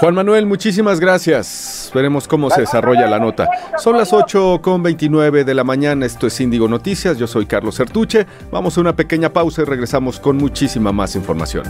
[0.00, 1.90] Juan Manuel, muchísimas gracias.
[1.94, 3.48] Veremos cómo se desarrolla la nota.
[3.78, 6.04] Son las 8 con 29 de la mañana.
[6.04, 7.18] Esto es Índigo Noticias.
[7.18, 8.26] Yo soy Carlos Sertuche.
[8.50, 11.64] Vamos a una pequeña pausa y regresamos con muchísima más información.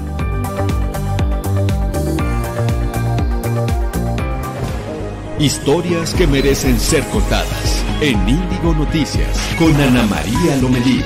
[5.38, 11.02] Historias que merecen ser contadas en Índigo Noticias con Ana María Lomelí.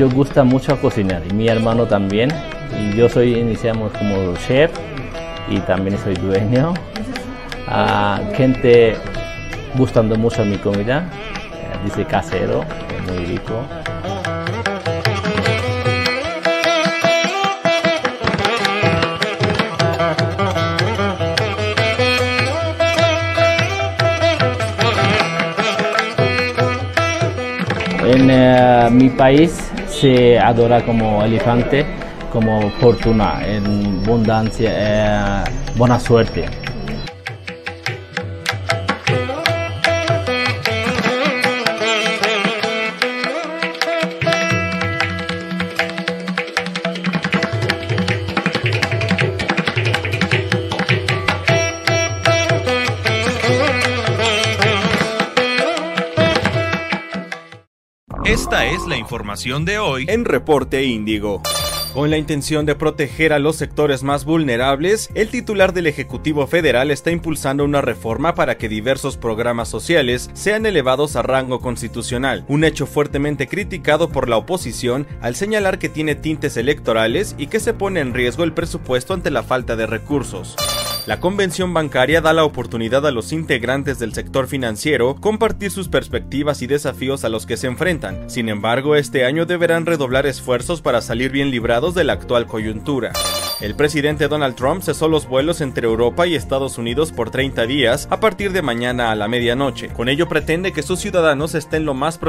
[0.00, 2.30] Yo gusta mucho cocinar y mi hermano también.
[2.80, 4.70] Y yo soy, iniciamos como chef
[5.46, 6.72] y también soy dueño.
[7.68, 8.96] a gente
[9.74, 11.10] gustando mucho mi comida,
[11.52, 12.64] eh, dice casero,
[13.06, 13.62] muy rico.
[28.02, 29.69] En eh, mi país
[30.00, 31.84] se adora como elefante,
[32.32, 33.40] como fortuna,
[34.06, 35.44] abundancia, eh,
[35.76, 36.59] buena suerte.
[58.90, 61.40] La información de hoy en Reporte Índigo.
[61.94, 66.90] Con la intención de proteger a los sectores más vulnerables, el titular del Ejecutivo Federal
[66.90, 72.64] está impulsando una reforma para que diversos programas sociales sean elevados a rango constitucional, un
[72.64, 77.74] hecho fuertemente criticado por la oposición al señalar que tiene tintes electorales y que se
[77.74, 80.56] pone en riesgo el presupuesto ante la falta de recursos.
[81.10, 86.62] La convención bancaria da la oportunidad a los integrantes del sector financiero compartir sus perspectivas
[86.62, 88.30] y desafíos a los que se enfrentan.
[88.30, 93.10] Sin embargo, este año deberán redoblar esfuerzos para salir bien librados de la actual coyuntura.
[93.60, 98.06] El presidente Donald Trump cesó los vuelos entre Europa y Estados Unidos por 30 días
[98.12, 99.88] a partir de mañana a la medianoche.
[99.88, 102.20] Con ello pretende que sus ciudadanos estén lo más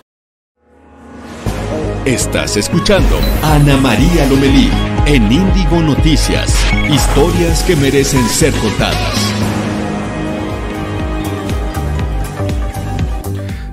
[2.04, 6.56] Estás escuchando Ana María Lomelí en Índigo Noticias.
[6.90, 9.34] Historias que merecen ser contadas.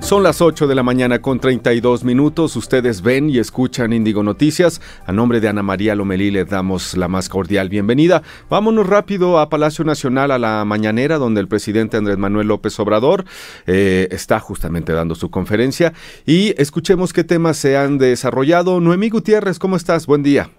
[0.01, 2.55] Son las 8 de la mañana con 32 minutos.
[2.55, 4.81] Ustedes ven y escuchan Índigo Noticias.
[5.05, 8.23] A nombre de Ana María Lomelí les damos la más cordial bienvenida.
[8.49, 13.25] Vámonos rápido a Palacio Nacional a la mañanera, donde el presidente Andrés Manuel López Obrador
[13.67, 15.93] eh, está justamente dando su conferencia.
[16.25, 18.79] Y escuchemos qué temas se han desarrollado.
[18.79, 20.07] Noemí Gutiérrez, ¿cómo estás?
[20.07, 20.49] Buen día.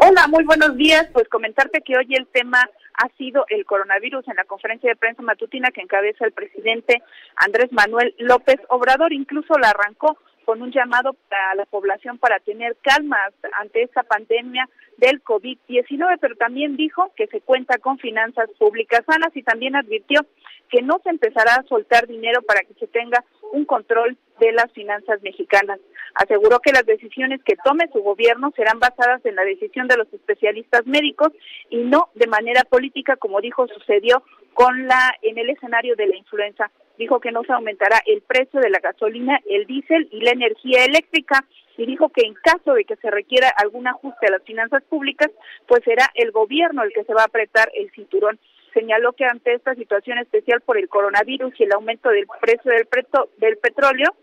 [0.00, 1.08] Hola, muy buenos días.
[1.12, 5.22] Pues comentarte que hoy el tema ha sido el coronavirus en la conferencia de prensa
[5.22, 7.02] matutina que encabeza el presidente
[7.34, 9.12] Andrés Manuel López Obrador.
[9.12, 11.16] Incluso la arrancó con un llamado
[11.50, 13.18] a la población para tener calma
[13.58, 19.36] ante esta pandemia del COVID-19, pero también dijo que se cuenta con finanzas públicas sanas
[19.36, 20.20] y también advirtió
[20.70, 24.70] que no se empezará a soltar dinero para que se tenga un control de las
[24.72, 25.80] finanzas mexicanas.
[26.14, 30.12] Aseguró que las decisiones que tome su gobierno serán basadas en la decisión de los
[30.12, 31.28] especialistas médicos
[31.70, 34.22] y no de manera política, como dijo sucedió
[34.54, 36.70] con la en el escenario de la influenza.
[36.98, 40.84] Dijo que no se aumentará el precio de la gasolina, el diésel y la energía
[40.84, 41.44] eléctrica
[41.76, 45.30] y dijo que en caso de que se requiera algún ajuste a las finanzas públicas,
[45.68, 48.40] pues será el gobierno el que se va a apretar el cinturón
[48.74, 52.86] señaló que ante esta situación especial por el coronavirus y el aumento del precio del,
[53.38, 54.14] del petróleo,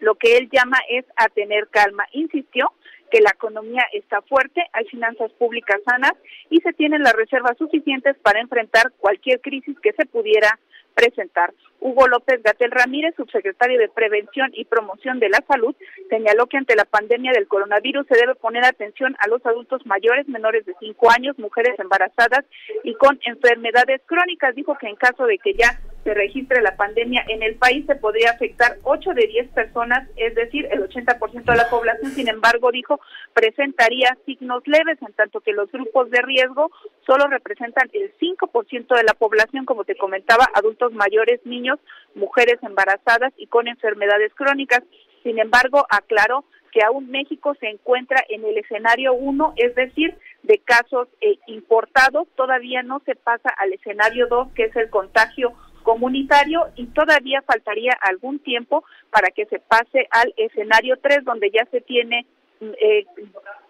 [0.00, 2.06] lo que él llama es a tener calma.
[2.12, 2.72] Insistió
[3.10, 6.12] que la economía está fuerte, hay finanzas públicas sanas
[6.50, 10.58] y se tienen las reservas suficientes para enfrentar cualquier crisis que se pudiera
[10.94, 11.54] presentar.
[11.80, 15.76] Hugo López Gatel Ramírez, subsecretario de Prevención y Promoción de la Salud,
[16.10, 20.28] señaló que ante la pandemia del coronavirus se debe poner atención a los adultos mayores,
[20.28, 22.44] menores de 5 años, mujeres embarazadas
[22.82, 24.56] y con enfermedades crónicas.
[24.56, 27.94] Dijo que en caso de que ya se registre la pandemia en el país se
[27.94, 32.12] podría afectar 8 de 10 personas, es decir, el 80% de la población.
[32.12, 32.98] Sin embargo, dijo,
[33.34, 36.70] presentaría signos leves, en tanto que los grupos de riesgo
[37.06, 41.78] solo representan el 5% de la población, como te comentaba, adultos mayores, niños,
[42.14, 44.82] mujeres embarazadas y con enfermedades crónicas.
[45.24, 50.58] Sin embargo, aclaró que aún México se encuentra en el escenario 1, es decir, de
[50.58, 55.52] casos eh, importados, todavía no se pasa al escenario 2, que es el contagio
[55.88, 61.64] comunitario y todavía faltaría algún tiempo para que se pase al escenario 3, donde ya
[61.70, 62.26] se tiene
[62.60, 63.06] eh,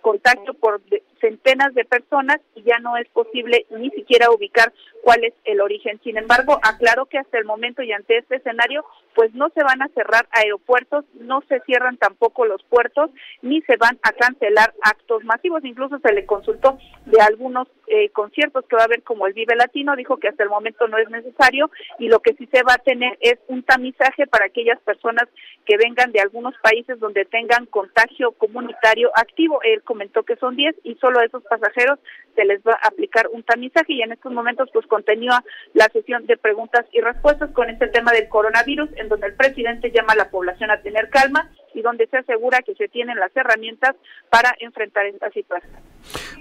[0.00, 0.80] contacto por
[1.20, 6.00] centenas de personas y ya no es posible ni siquiera ubicar cuál es el origen.
[6.02, 9.82] Sin embargo, aclaro que hasta el momento y ante este escenario, pues no se van
[9.82, 13.10] a cerrar aeropuertos, no se cierran tampoco los puertos,
[13.42, 15.64] ni se van a cancelar actos masivos.
[15.64, 19.56] Incluso se le consultó de algunos eh, conciertos que va a haber como el Vive
[19.56, 22.74] Latino, dijo que hasta el momento no es necesario y lo que sí se va
[22.74, 25.28] a tener es un tamizaje para aquellas personas
[25.64, 29.60] que vengan de algunos países donde tengan contagio comunitario activo.
[29.62, 31.98] Él comentó que son 10 y solo a esos pasajeros
[32.36, 35.42] se les va a aplicar un tamizaje y en estos momentos pues continúa
[35.72, 39.90] la sesión de preguntas y respuestas con este tema del coronavirus en donde el presidente
[39.90, 43.34] llama a la población a tener calma y donde se asegura que se tienen las
[43.34, 43.96] herramientas
[44.28, 45.80] para enfrentar esta situación.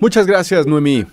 [0.02, 1.06] Muchas gracias, Noemí.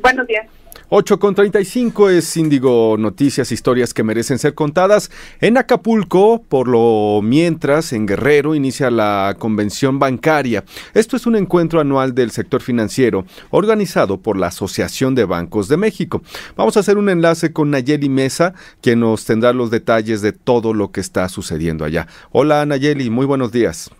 [0.00, 0.46] Buenos días.
[0.90, 5.10] 8 con 35 es Índigo Noticias, historias que merecen ser contadas.
[5.38, 10.64] En Acapulco, por lo mientras, en Guerrero, inicia la convención bancaria.
[10.94, 15.76] Esto es un encuentro anual del sector financiero organizado por la Asociación de Bancos de
[15.76, 16.22] México.
[16.56, 20.72] Vamos a hacer un enlace con Nayeli Mesa, quien nos tendrá los detalles de todo
[20.72, 22.06] lo que está sucediendo allá.
[22.32, 23.90] Hola Nayeli, muy buenos días.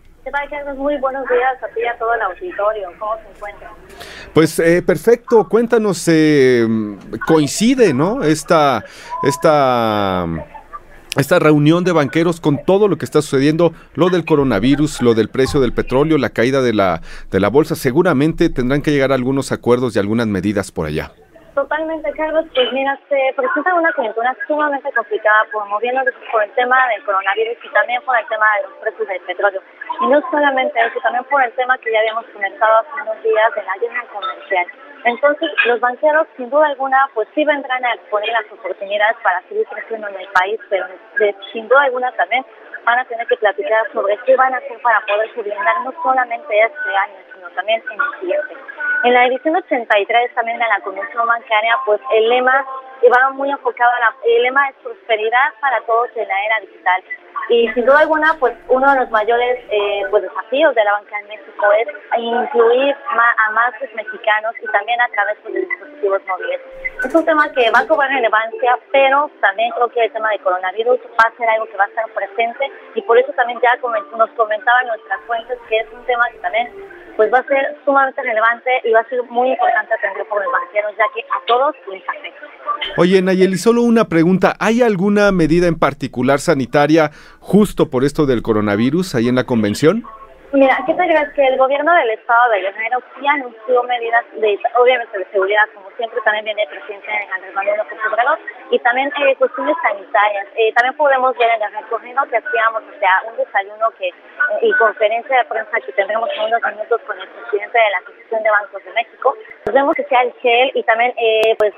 [0.75, 2.89] Muy buenos días a ti y a todo el auditorio.
[2.97, 3.78] ¿Cómo se encuentran?
[4.33, 6.67] Pues eh, perfecto, cuéntanos, eh,
[7.25, 8.23] coincide, ¿no?
[8.23, 8.85] Esta,
[9.23, 10.25] esta,
[11.15, 15.29] esta reunión de banqueros con todo lo que está sucediendo, lo del coronavirus, lo del
[15.29, 19.15] precio del petróleo, la caída de la, de la bolsa, seguramente tendrán que llegar a
[19.15, 21.11] algunos acuerdos y algunas medidas por allá.
[21.55, 22.45] Totalmente, Carlos.
[22.53, 27.57] Pues mira, se presenta una coyuntura sumamente complicada, por, moviéndose por el tema del coronavirus
[27.63, 29.61] y también por el tema de los precios del petróleo.
[30.01, 33.55] Y no solamente eso, también por el tema que ya habíamos comentado hace unos días
[33.55, 34.67] de la guerra comercial.
[35.05, 39.65] Entonces, los banqueros, sin duda alguna, pues sí vendrán a exponer las oportunidades para seguir
[39.67, 40.85] creciendo en el país, pero
[41.51, 42.45] sin duda alguna también
[42.83, 46.61] van a tener que platicar sobre qué van a hacer para poder blindar no solamente
[46.61, 48.55] este año, también en el siguiente.
[49.03, 52.65] En la edición 83 también de la Convención Bancaria, pues el lema
[53.07, 57.03] va muy enfocado a la, el lema es prosperidad para todos en la era digital.
[57.49, 61.19] Y sin duda alguna, pues uno de los mayores eh, pues, desafíos de la banca
[61.19, 61.87] en México es
[62.17, 66.61] incluir a más mexicanos y también a través pues, de dispositivos móviles.
[67.03, 70.39] Es un tema que va a cobrar relevancia, pero también creo que el tema de
[70.39, 73.75] coronavirus va a ser algo que va a estar presente y por eso también ya
[74.15, 76.71] nos comentaban nuestras fuentes que es un tema que también
[77.19, 80.53] pues va a ser sumamente relevante y va a ser muy importante atender por los
[80.53, 82.47] banqueros, ya que a todos les afecta.
[82.95, 84.55] Oye, Nayeli, solo una pregunta.
[84.57, 87.11] ¿Hay alguna medida en particular sanitaria
[87.41, 90.05] justo por esto del coronavirus ahí en la convención?
[90.51, 91.29] Mira, ¿qué te crees?
[91.35, 95.91] Que el gobierno del estado de Guerrero sí anunció medidas, de, obviamente, de seguridad, como
[95.91, 98.39] siempre también viene el presidente Andrés Manuel López Obrador,
[98.71, 100.47] y también eh, cuestiones sanitarias.
[100.55, 104.13] Eh, también podemos ver en el recorrido que hacíamos, o sea, un desayuno que eh,
[104.63, 108.41] y conferencia de prensa que tendremos en unos minutos con el presidente de la Asociación
[108.41, 109.35] de Bancos de México.
[109.65, 111.13] Pues vemos que sea el gel y también,
[111.59, 111.73] pues,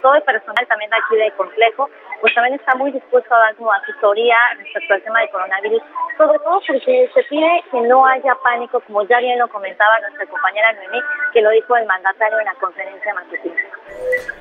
[0.00, 3.56] todo el personal también de aquí del complejo, pues también está muy dispuesto a dar
[3.56, 5.82] como asesoría respecto al tema del coronavirus,
[6.16, 10.26] sobre todo porque se pide que no haya pánico, como ya bien lo comentaba nuestra
[10.26, 10.98] compañera Noemí,
[11.32, 13.62] que lo dijo el mandatario en la conferencia matutina.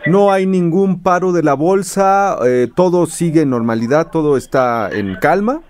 [0.05, 5.15] No hay ningún paro de la bolsa, eh, todo sigue en normalidad, todo está en
[5.15, 5.61] calma.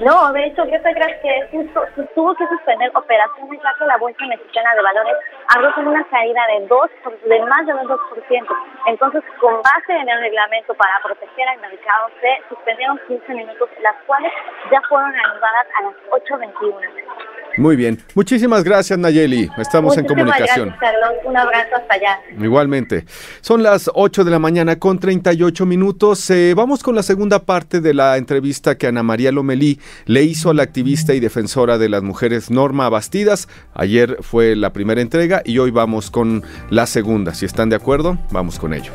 [0.00, 1.84] No, de hecho, ¿qué te crees que justo,
[2.14, 5.16] tuvo que suspender operaciones ya que la Bolsa Mexicana de Valores
[5.48, 6.90] abrió con una caída de dos,
[7.26, 8.56] de más de un 2%.
[8.86, 13.96] Entonces, con base en el reglamento para proteger al mercado, se suspendieron 15 minutos, las
[14.06, 14.32] cuales
[14.70, 15.94] ya fueron reanudadas a las
[16.24, 17.09] 8.21.
[17.56, 17.98] Muy bien.
[18.14, 19.50] Muchísimas gracias, Nayeli.
[19.58, 20.74] Estamos en comunicación.
[20.80, 20.94] Gracias,
[21.24, 22.20] Un abrazo hasta allá.
[22.40, 23.04] Igualmente.
[23.40, 26.30] Son las 8 de la mañana con 38 minutos.
[26.30, 30.50] Eh, vamos con la segunda parte de la entrevista que Ana María Lomelí le hizo
[30.50, 33.48] a la activista y defensora de las mujeres Norma Bastidas.
[33.74, 37.34] Ayer fue la primera entrega y hoy vamos con la segunda.
[37.34, 38.92] Si están de acuerdo, vamos con ello.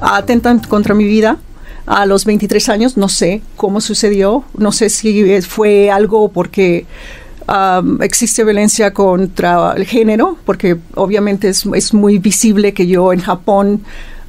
[0.00, 1.36] Atentan contra mi vida
[1.90, 6.86] a los 23 años, no sé cómo sucedió, no sé si fue algo porque
[8.00, 13.82] existe violencia contra el género, porque obviamente es, es muy visible que yo en Japón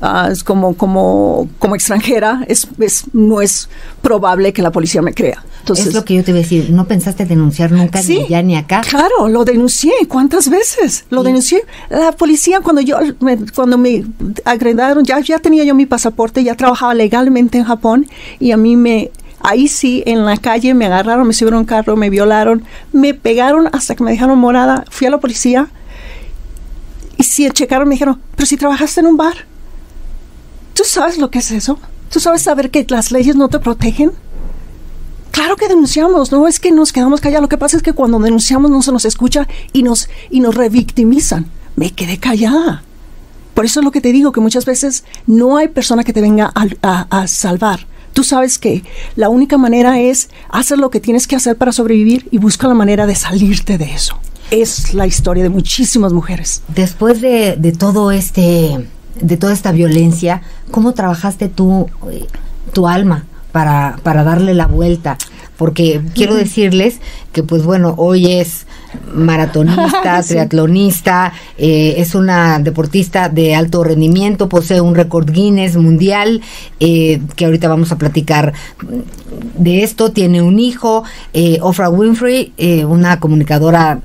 [0.03, 3.69] Ah, como, como, como extranjera, es, es, no es
[4.01, 5.43] probable que la policía me crea.
[5.59, 8.41] Entonces, es lo que yo te iba a decir, ¿no pensaste denunciar nunca ni allá
[8.41, 8.81] ni acá?
[8.81, 11.05] Claro, lo denuncié, ¿cuántas veces?
[11.11, 11.63] Lo denuncié.
[11.91, 14.03] La policía cuando yo me, cuando me
[14.43, 18.07] agredaron, ya, ya tenía yo mi pasaporte, ya trabajaba legalmente en Japón
[18.39, 19.11] y a mí me
[19.43, 23.15] Ahí sí, en la calle me agarraron, me subieron a un carro, me violaron, me
[23.15, 24.85] pegaron hasta que me dejaron morada.
[24.91, 25.67] Fui a la policía
[27.17, 29.50] y si checaron me dijeron, pero si trabajaste en un bar.
[30.81, 31.77] ¿Tú sabes lo que es eso?
[32.09, 34.13] ¿Tú sabes saber que las leyes no te protegen?
[35.29, 37.43] Claro que denunciamos, no es que nos quedamos callados.
[37.43, 40.55] Lo que pasa es que cuando denunciamos no se nos escucha y nos, y nos
[40.55, 41.45] revictimizan.
[41.75, 42.83] Me quedé callada.
[43.53, 46.21] Por eso es lo que te digo, que muchas veces no hay persona que te
[46.21, 47.85] venga a, a salvar.
[48.13, 48.83] Tú sabes que
[49.15, 52.73] la única manera es hacer lo que tienes que hacer para sobrevivir y busca la
[52.73, 54.17] manera de salirte de eso.
[54.49, 56.63] Es la historia de muchísimas mujeres.
[56.69, 58.79] Después de, de todo este
[59.19, 60.41] de toda esta violencia,
[60.71, 62.25] ¿cómo trabajaste tú eh,
[62.73, 65.17] tu alma para, para darle la vuelta?
[65.57, 66.99] Porque quiero decirles
[67.31, 68.65] que, pues bueno, hoy es
[69.13, 76.41] maratonista, triatlonista, eh, es una deportista de alto rendimiento, posee un récord Guinness mundial,
[76.79, 78.53] eh, que ahorita vamos a platicar
[79.57, 81.03] de esto, tiene un hijo,
[81.33, 82.53] eh, Ofra Winfrey,
[82.87, 83.99] una comunicadora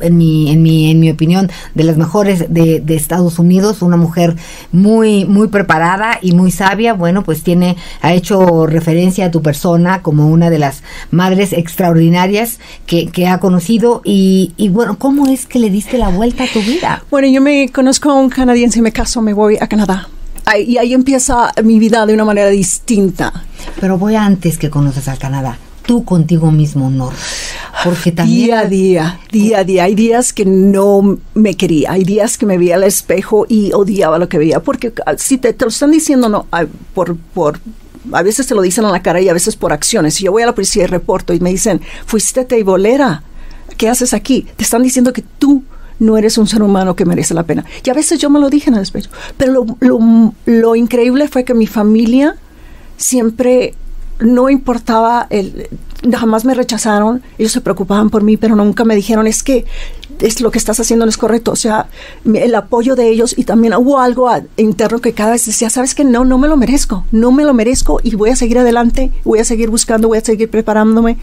[0.00, 3.96] en mi, en mi, en mi opinión, de las mejores de, de, Estados Unidos, una
[3.96, 4.36] mujer
[4.72, 10.02] muy, muy preparada y muy sabia, bueno, pues tiene, ha hecho referencia a tu persona
[10.02, 15.46] como una de las madres extraordinarias que, que ha conocido y, y bueno, ¿cómo es
[15.46, 17.04] que le diste la vuelta a tu vida?
[17.10, 20.08] Bueno, yo me conozco a un canadiense, me caso, me voy a Canadá.
[20.58, 23.44] y ahí empieza mi vida de una manera distinta.
[23.80, 25.58] Pero voy antes que conoces al Canadá
[25.90, 27.10] tú contigo mismo, no.
[27.84, 28.46] Porque también...
[28.46, 29.82] Día a día, día a día.
[29.82, 34.16] Hay días que no me quería, hay días que me veía al espejo y odiaba
[34.16, 36.64] lo que veía, porque ah, si te, te lo están diciendo no ah,
[36.94, 37.58] por, por
[38.12, 40.14] a veces te lo dicen en la cara y a veces por acciones.
[40.14, 43.24] Si yo voy a la policía y reporto y me dicen, fuiste teibolera,
[43.76, 44.46] ¿qué haces aquí?
[44.54, 45.64] Te están diciendo que tú
[45.98, 47.64] no eres un ser humano que merece la pena.
[47.84, 49.10] Y a veces yo me lo dije en el espejo.
[49.36, 52.36] Pero lo, lo, lo increíble fue que mi familia
[52.96, 53.74] siempre
[54.20, 55.68] no importaba, el,
[56.12, 59.64] jamás me rechazaron, ellos se preocupaban por mí, pero nunca me dijeron, es que
[60.20, 61.52] es lo que estás haciendo no es correcto.
[61.52, 61.88] O sea,
[62.24, 66.04] el apoyo de ellos y también hubo algo interno que cada vez decía, sabes que
[66.04, 69.38] no, no me lo merezco, no me lo merezco y voy a seguir adelante, voy
[69.38, 71.18] a seguir buscando, voy a seguir preparándome.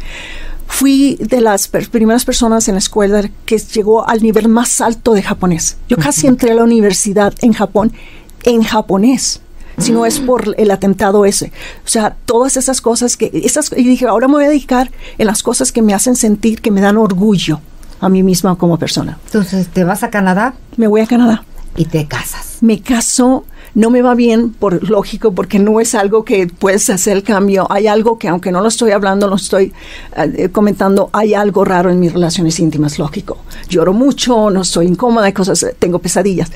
[0.70, 5.24] Fui de las primeras personas en la escuela que llegó al nivel más alto de
[5.24, 5.78] japonés.
[5.88, 7.94] Yo casi entré a la universidad en Japón
[8.44, 9.42] en japonés
[9.78, 11.52] sino es por el atentado ese.
[11.86, 15.28] O sea, todas esas cosas que, esas, y dije, ahora me voy a dedicar en
[15.28, 17.62] las cosas que me hacen sentir, que me dan orgullo
[18.00, 19.18] a mí misma como persona.
[19.26, 20.54] Entonces, ¿te vas a Canadá?
[20.76, 21.44] Me voy a Canadá.
[21.76, 22.58] ¿Y te casas?
[22.62, 27.18] Me caso no me va bien, por lógico, porque no es algo que puedes hacer
[27.18, 27.68] el cambio.
[27.70, 29.74] Hay algo que, aunque no lo estoy hablando, lo estoy
[30.16, 33.38] eh, comentando, hay algo raro en mis relaciones íntimas, lógico.
[33.70, 36.52] Lloro mucho, no estoy incómoda, cosas, tengo pesadillas.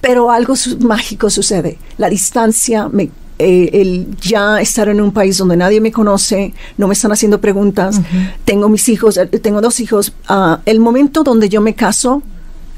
[0.00, 1.78] Pero algo mágico sucede.
[1.98, 6.86] La distancia me eh, el ya estar en un país donde nadie me conoce, no
[6.86, 8.00] me están haciendo preguntas,
[8.44, 12.22] tengo mis hijos, eh, tengo dos hijos, ah, el momento donde yo me caso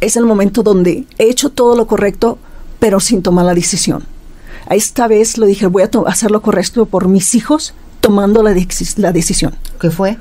[0.00, 2.38] es el momento donde he hecho todo lo correcto
[2.78, 4.04] pero sin tomar la decisión.
[4.68, 8.54] Esta vez lo dije, voy a hacer lo correcto por mis hijos, tomando la,
[8.96, 9.54] la decisión.
[9.80, 10.18] ¿Qué fue?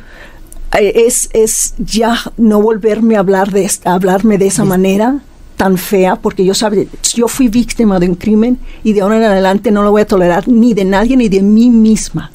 [0.78, 5.20] Eh, es, es ya no volverme a hablar de hablarme de esa manera
[5.58, 9.24] tan fea, porque yo sabe, yo fui víctima de un crimen y de ahora en
[9.24, 12.32] adelante no lo voy a tolerar ni de nadie ni de mí misma.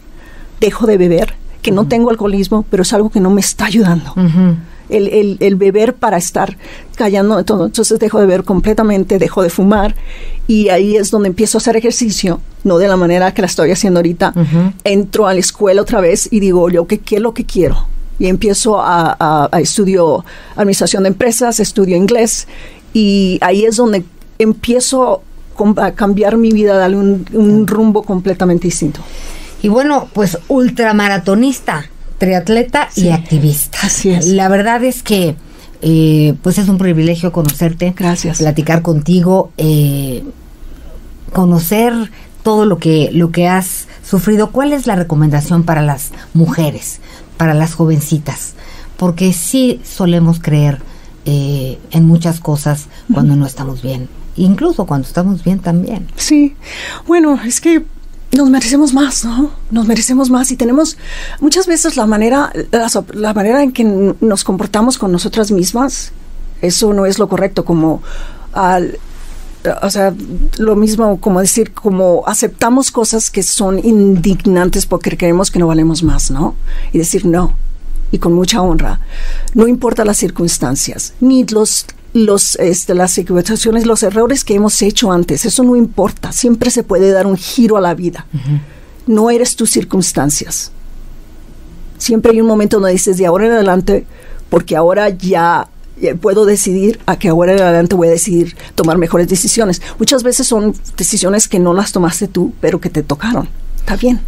[0.59, 4.15] Dejo de beber, que no tengo alcoholismo, pero es algo que no me está ayudando
[4.91, 6.57] el, el, beber para estar
[6.97, 7.67] callando todo.
[7.67, 9.95] Entonces dejo de beber completamente, dejo de fumar
[10.47, 13.71] y ahí es donde empiezo a hacer ejercicio, no de la manera que la estoy
[13.71, 14.35] haciendo ahorita.
[14.85, 17.87] Entro a la escuela otra vez y digo, yo, ¿qué, qué es lo que quiero?
[18.19, 20.25] Y empiezo a, a, estudio
[20.57, 22.47] administración de empresas, estudio inglés
[22.93, 24.05] y ahí es donde
[24.39, 25.23] empiezo
[25.77, 29.01] a cambiar mi vida, darle un, un rumbo completamente distinto.
[29.63, 31.87] Y bueno, pues ultramaratonista
[32.21, 33.79] triatleta y activista.
[33.83, 34.27] Así es.
[34.27, 35.37] La verdad es que
[35.81, 37.95] eh, pues es un privilegio conocerte.
[37.97, 38.39] Gracias.
[38.39, 40.23] Platicar contigo, eh,
[41.33, 41.95] conocer
[42.43, 44.51] todo lo que, lo que has sufrido.
[44.53, 47.01] ¿Cuál es la recomendación para las mujeres,
[47.39, 48.53] para las jovencitas?
[48.99, 50.83] Porque sí solemos creer
[51.25, 56.07] eh, en muchas cosas cuando no estamos bien, incluso cuando estamos bien también.
[56.17, 56.55] Sí,
[57.07, 57.87] bueno, es que
[58.33, 59.51] nos merecemos más, ¿no?
[59.71, 60.97] Nos merecemos más y tenemos
[61.41, 62.53] muchas veces la manera,
[63.13, 66.13] la, manera en que nos comportamos con nosotras mismas,
[66.63, 68.03] eso no es lo correcto, como
[68.53, 68.99] al,
[69.83, 70.15] o sea,
[70.59, 76.03] lo mismo como decir, como aceptamos cosas que son indignantes porque creemos que no valemos
[76.03, 76.55] más, ¿no?
[76.93, 77.55] Y decir no,
[78.13, 79.01] y con mucha honra,
[79.55, 85.13] no importa las circunstancias, ni los los, este, las equivocaciones, los errores que hemos hecho
[85.13, 88.27] antes, eso no importa, siempre se puede dar un giro a la vida.
[89.07, 90.73] No eres tus circunstancias.
[91.99, 94.07] Siempre hay un momento donde dices, de ahora en adelante,
[94.49, 95.69] porque ahora ya
[96.21, 99.83] puedo decidir a que ahora en adelante voy a decidir tomar mejores decisiones.
[99.99, 103.49] Muchas veces son decisiones que no las tomaste tú, pero que te tocaron.
[103.79, 104.21] Está bien.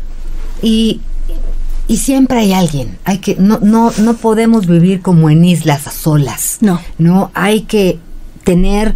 [0.61, 1.01] Y
[1.89, 2.99] y siempre hay alguien.
[3.05, 6.59] Hay que no no no podemos vivir como en islas a solas.
[6.61, 6.81] No.
[6.99, 7.99] No hay que
[8.45, 8.95] tener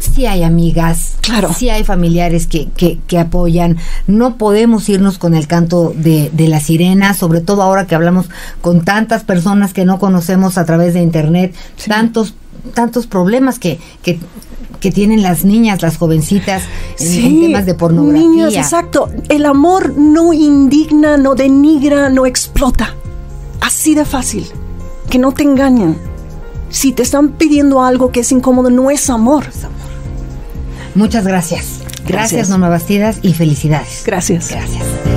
[0.00, 1.52] sí hay amigas, claro.
[1.52, 3.76] sí hay familiares que, que, apoyan.
[4.06, 8.30] No podemos irnos con el canto de, de, la sirena, sobre todo ahora que hablamos
[8.62, 11.54] con tantas personas que no conocemos a través de internet,
[11.86, 12.34] tantos
[12.74, 14.18] tantos problemas que, que,
[14.80, 16.62] que tienen las niñas, las jovencitas
[16.98, 18.20] en, temas de pornografía.
[18.20, 19.10] Niñas, exacto.
[19.28, 22.96] El amor no indigna, no denigra, no explota.
[23.60, 24.46] Así de fácil.
[25.08, 25.98] Que no te engañen.
[26.70, 29.44] Si te están pidiendo algo que es incómodo, no es amor.
[30.94, 31.80] Muchas gracias.
[31.80, 34.02] Gracias, gracias Norma Bastidas, y felicidades.
[34.04, 34.50] Gracias.
[34.50, 35.09] Gracias.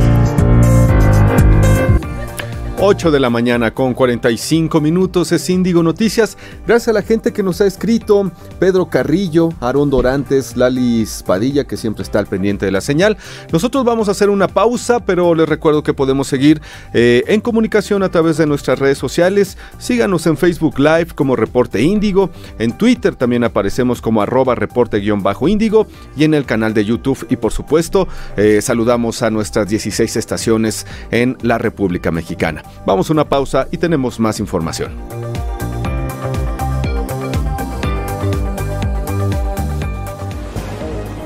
[2.86, 6.38] 8 de la mañana con 45 minutos es Índigo Noticias.
[6.67, 8.29] Gracias a la gente que nos ha escrito,
[8.59, 13.15] Pedro Carrillo, Aarón Dorantes, Lali Padilla, que siempre está al pendiente de la señal.
[13.53, 16.61] Nosotros vamos a hacer una pausa, pero les recuerdo que podemos seguir
[16.93, 19.57] eh, en comunicación a través de nuestras redes sociales.
[19.77, 26.25] Síganos en Facebook Live como Reporte Índigo, en Twitter también aparecemos como arroba reporte-índigo y
[26.25, 27.27] en el canal de YouTube.
[27.29, 32.61] Y por supuesto, eh, saludamos a nuestras 16 estaciones en la República Mexicana.
[32.86, 34.91] Vamos a una pausa y tenemos más información.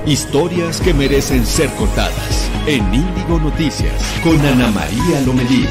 [0.06, 3.94] Historias que merecen ser contadas en Índigo Noticias
[4.24, 5.68] con Ana María Lomelí.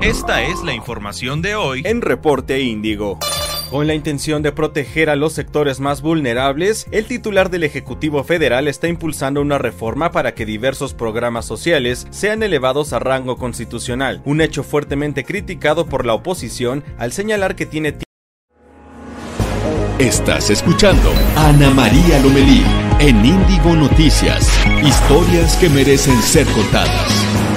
[0.00, 3.18] Esta es la información de hoy en Reporte Índigo.
[3.70, 8.66] Con la intención de proteger a los sectores más vulnerables, el titular del Ejecutivo Federal
[8.66, 14.40] está impulsando una reforma para que diversos programas sociales sean elevados a rango constitucional, un
[14.40, 17.98] hecho fuertemente criticado por la oposición al señalar que tiene
[19.98, 22.62] Estás escuchando Ana María Lomelí
[23.00, 24.48] en Índigo Noticias.
[24.82, 27.47] Historias que merecen ser contadas.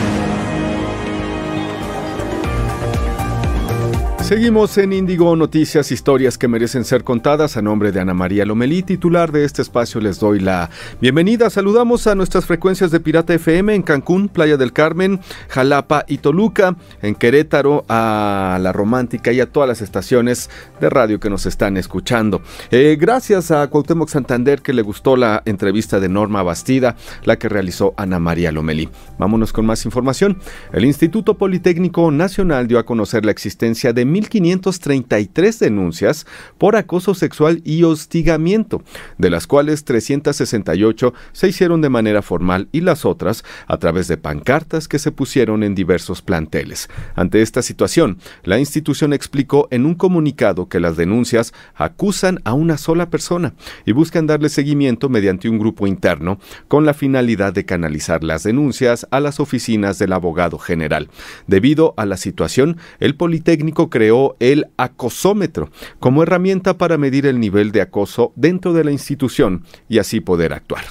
[4.31, 7.57] Seguimos en Índigo Noticias, historias que merecen ser contadas.
[7.57, 10.69] A nombre de Ana María Lomelí, titular de este espacio, les doy la
[11.01, 11.49] bienvenida.
[11.49, 15.19] Saludamos a nuestras frecuencias de Pirata FM en Cancún, Playa del Carmen,
[15.49, 21.19] Jalapa y Toluca, en Querétaro, a La Romántica y a todas las estaciones de radio
[21.19, 22.41] que nos están escuchando.
[22.71, 27.49] Eh, gracias a Cuauhtémoc Santander que le gustó la entrevista de Norma Bastida, la que
[27.49, 28.87] realizó Ana María Lomelí.
[29.19, 30.37] Vámonos con más información.
[30.71, 36.25] El Instituto Politécnico Nacional dio a conocer la existencia de 1.533 denuncias
[36.57, 38.83] por acoso sexual y hostigamiento,
[39.17, 44.17] de las cuales 368 se hicieron de manera formal y las otras a través de
[44.17, 46.89] pancartas que se pusieron en diversos planteles.
[47.15, 52.77] Ante esta situación, la institución explicó en un comunicado que las denuncias acusan a una
[52.77, 53.53] sola persona
[53.85, 59.07] y buscan darle seguimiento mediante un grupo interno con la finalidad de canalizar las denuncias
[59.11, 61.09] a las oficinas del abogado general.
[61.47, 67.71] Debido a la situación, el Politécnico creó el acosómetro como herramienta para medir el nivel
[67.71, 70.83] de acoso dentro de la institución y así poder actuar.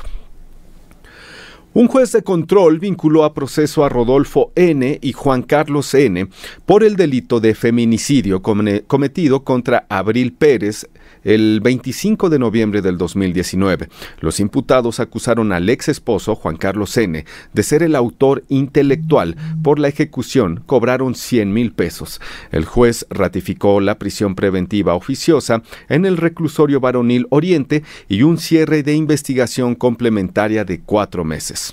[1.73, 4.99] Un juez de control vinculó a proceso a Rodolfo N.
[5.01, 6.29] y Juan Carlos N.
[6.66, 10.89] por el delito de feminicidio cometido contra Abril Pérez
[11.25, 13.89] el 25 de noviembre del 2019.
[14.21, 19.37] Los imputados acusaron al ex esposo, Juan Carlos N., de ser el autor intelectual.
[19.62, 22.21] Por la ejecución cobraron 100 mil pesos.
[22.53, 28.83] El juez ratificó la prisión preventiva oficiosa en el reclusorio varonil Oriente y un cierre
[28.83, 31.73] de investigación complementaria de cuatro meses.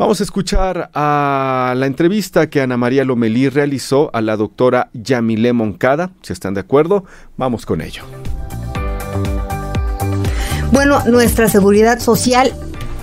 [0.00, 5.52] Vamos a escuchar a la entrevista que Ana María Lomelí realizó a la doctora Yamile
[5.52, 6.12] Moncada.
[6.22, 7.04] Si están de acuerdo,
[7.36, 8.04] vamos con ello.
[10.72, 12.54] Bueno, nuestra seguridad social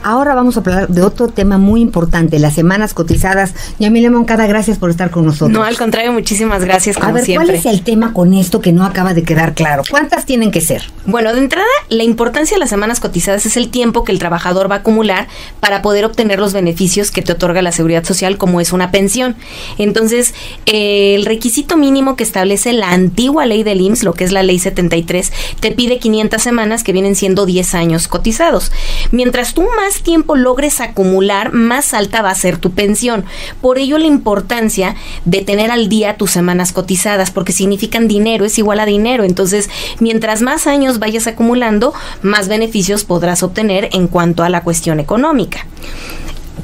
[0.08, 3.53] Ahora vamos a hablar de otro tema muy importante, las semanas cotizadas.
[3.78, 5.49] Yamile Moncada, gracias por estar con nosotros.
[5.49, 8.72] No, al contrario, muchísimas gracias como A ver, ¿cuál es el tema con esto que
[8.72, 9.84] no acaba de quedar claro?
[9.91, 10.84] ¿Cuántas tienen que ser?
[11.05, 14.72] Bueno, de entrada, la importancia de las semanas cotizadas es el tiempo que el trabajador
[14.72, 15.28] va a acumular
[15.60, 19.36] para poder obtener los beneficios que te otorga la seguridad social, como es una pensión.
[19.78, 20.34] Entonces,
[20.68, 24.43] eh, el requisito mínimo que establece la antigua ley del IMSS, lo que es la
[24.43, 28.72] ley 73, te pide 500 semanas que vienen siendo 10 años cotizados.
[29.12, 33.25] Mientras tú más tiempo logres acumular, más alta va a ser tu pensión.
[33.61, 34.95] Por ello la importancia
[35.25, 39.23] de tener al día tus semanas cotizadas, porque significan dinero, es igual a dinero.
[39.23, 39.69] Entonces,
[39.99, 45.65] mientras más años vayas acumulando, más beneficios podrás obtener en cuanto a la cuestión económica.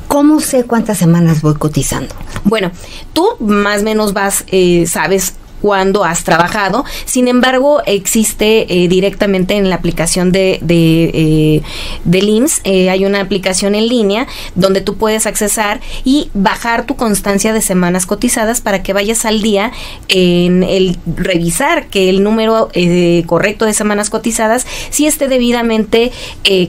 [0.08, 2.14] ¿Cómo sé cuántas semanas voy cotizando?
[2.44, 2.72] Bueno,
[3.14, 5.34] tú más o menos vas, eh, sabes
[5.64, 6.84] cuando has trabajado.
[7.06, 11.62] Sin embargo, existe eh, directamente en la aplicación de, de, eh,
[12.66, 17.62] eh, hay una aplicación en línea donde tú puedes accesar y bajar tu constancia de
[17.62, 19.72] semanas cotizadas para que vayas al día
[20.10, 22.68] en el revisar que el número
[23.26, 26.12] correcto de semanas cotizadas sí esté debidamente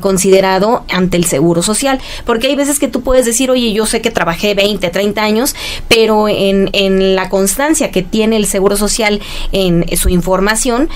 [0.01, 1.99] considerado ante el Seguro Social.
[2.24, 5.57] Porque hay veces que tú puedes decir, oye, yo sé que trabajé 20, 30 años,
[5.88, 9.20] pero en, en la constancia que tiene el Seguro Social, social
[9.53, 10.89] en su información,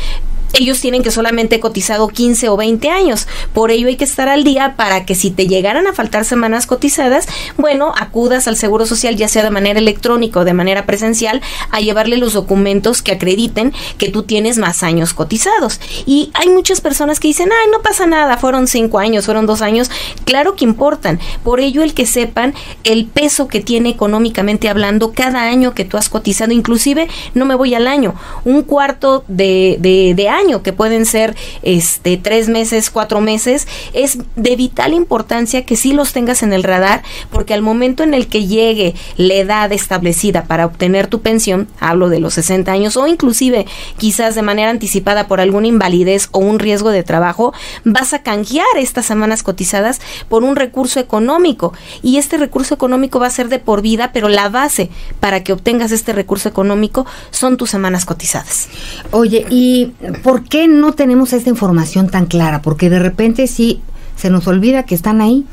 [0.54, 3.26] ellos tienen que solamente cotizado 15 o 20 años.
[3.52, 6.66] Por ello hay que estar al día para que si te llegaran a faltar semanas
[6.66, 7.26] cotizadas,
[7.56, 11.40] bueno, acudas al Seguro Social ya sea de manera electrónica o de manera presencial
[11.70, 15.80] a llevarle los documentos que acrediten que tú tienes más años cotizados.
[16.06, 19.62] Y hay muchas personas que dicen, ay, no pasa nada, fueron 5 años, fueron 2
[19.62, 19.90] años.
[20.24, 21.20] Claro que importan.
[21.44, 25.96] Por ello el que sepan el peso que tiene económicamente hablando cada año que tú
[25.96, 26.52] has cotizado.
[26.52, 31.36] Inclusive, no me voy al año, un cuarto de, de, de año, que pueden ser
[31.62, 36.62] este tres meses, cuatro meses, es de vital importancia que sí los tengas en el
[36.62, 41.66] radar, porque al momento en el que llegue la edad establecida para obtener tu pensión,
[41.80, 43.66] hablo de los 60 años, o inclusive
[43.96, 47.52] quizás de manera anticipada por alguna invalidez o un riesgo de trabajo,
[47.84, 51.72] vas a canjear estas semanas cotizadas por un recurso económico.
[52.00, 55.52] Y este recurso económico va a ser de por vida, pero la base para que
[55.52, 58.68] obtengas este recurso económico son tus semanas cotizadas.
[59.10, 59.92] Oye, y
[60.28, 62.60] ¿por qué no tenemos esta información tan clara?
[62.60, 63.80] Porque de repente sí
[64.14, 65.46] se nos olvida que están ahí.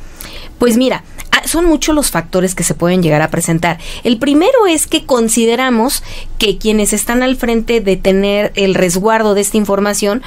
[0.59, 3.79] Pues mira, ah, son muchos los factores que se pueden llegar a presentar.
[4.03, 6.03] El primero es que consideramos
[6.37, 10.21] que quienes están al frente de tener el resguardo de esta información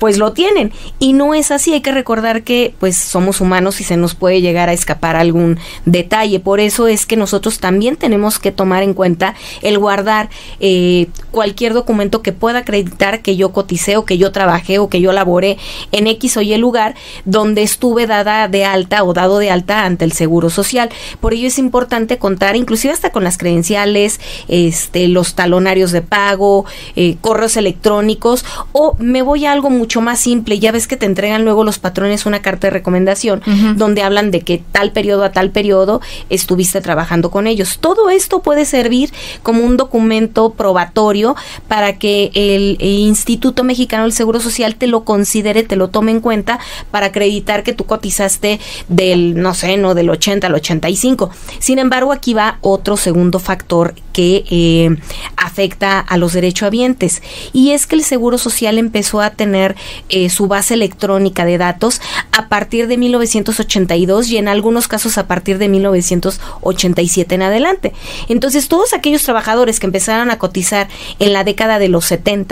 [0.00, 0.72] pues lo tienen.
[0.98, 4.40] Y no es así, hay que recordar que pues somos humanos y se nos puede
[4.40, 6.40] llegar a escapar algún detalle.
[6.40, 11.74] Por eso es que nosotros también tenemos que tomar en cuenta el guardar eh, cualquier
[11.74, 15.58] documento que pueda acreditar que yo coticé o que yo trabajé o que yo laboré
[15.92, 16.94] en X o Y lugar
[17.26, 20.88] donde estuve dada de alta o dado de alta ante el Seguro Social.
[21.20, 26.64] Por ello es importante contar inclusive hasta con las credenciales, este, los talonarios de pago,
[26.96, 30.60] eh, correos electrónicos o me voy a algo mucho mucho más simple.
[30.60, 33.42] Ya ves que te entregan luego los patrones una carta de recomendación
[33.74, 37.78] donde hablan de que tal periodo a tal periodo estuviste trabajando con ellos.
[37.80, 39.12] Todo esto puede servir
[39.42, 41.34] como un documento probatorio
[41.66, 46.20] para que el, Instituto Mexicano del Seguro Social te lo considere, te lo tome en
[46.20, 46.60] cuenta
[46.92, 51.30] para acreditar que tú cotizaste del, no sé, no del 80 al 85.
[51.58, 54.96] Sin embargo, aquí va otro segundo factor que eh,
[55.36, 59.76] afecta a los derechohabientes y es que el Seguro Social empezó a tener
[60.08, 62.00] eh, su base electrónica de datos
[62.32, 67.92] a partir de 1982 y en algunos casos a partir de 1987 en adelante.
[68.28, 70.88] Entonces, todos aquellos trabajadores que empezaron a cotizar
[71.18, 72.50] en la década de los 70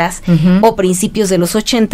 [0.63, 1.89] o principios de los 80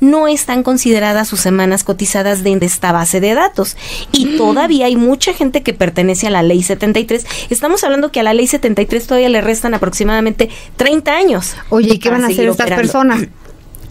[0.00, 3.76] no están consideradas sus semanas cotizadas de esta base de datos.
[4.12, 4.36] Y mm.
[4.36, 7.26] todavía hay mucha gente que pertenece a la ley 73.
[7.50, 11.56] Estamos hablando que a la ley 73 todavía le restan aproximadamente 30 años.
[11.68, 13.26] Oye, ¿y qué van a hacer estas personas?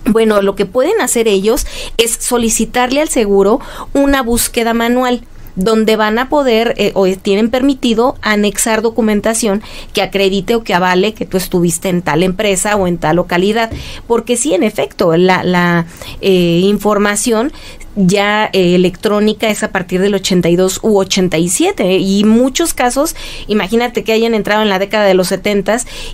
[0.06, 1.68] Bueno, lo que pueden hacer ellos
[1.98, 3.60] es solicitarle al seguro
[3.94, 5.24] una búsqueda manual
[5.56, 9.62] donde van a poder eh, o tienen permitido anexar documentación
[9.94, 13.72] que acredite o que avale que tú estuviste en tal empresa o en tal localidad.
[14.08, 15.86] Porque sí, en efecto, la, la
[16.22, 17.52] eh, información
[18.00, 23.16] ya eh, electrónica es a partir del 82 u 87 y muchos casos,
[23.48, 25.60] imagínate que hayan entrado en la década de los 70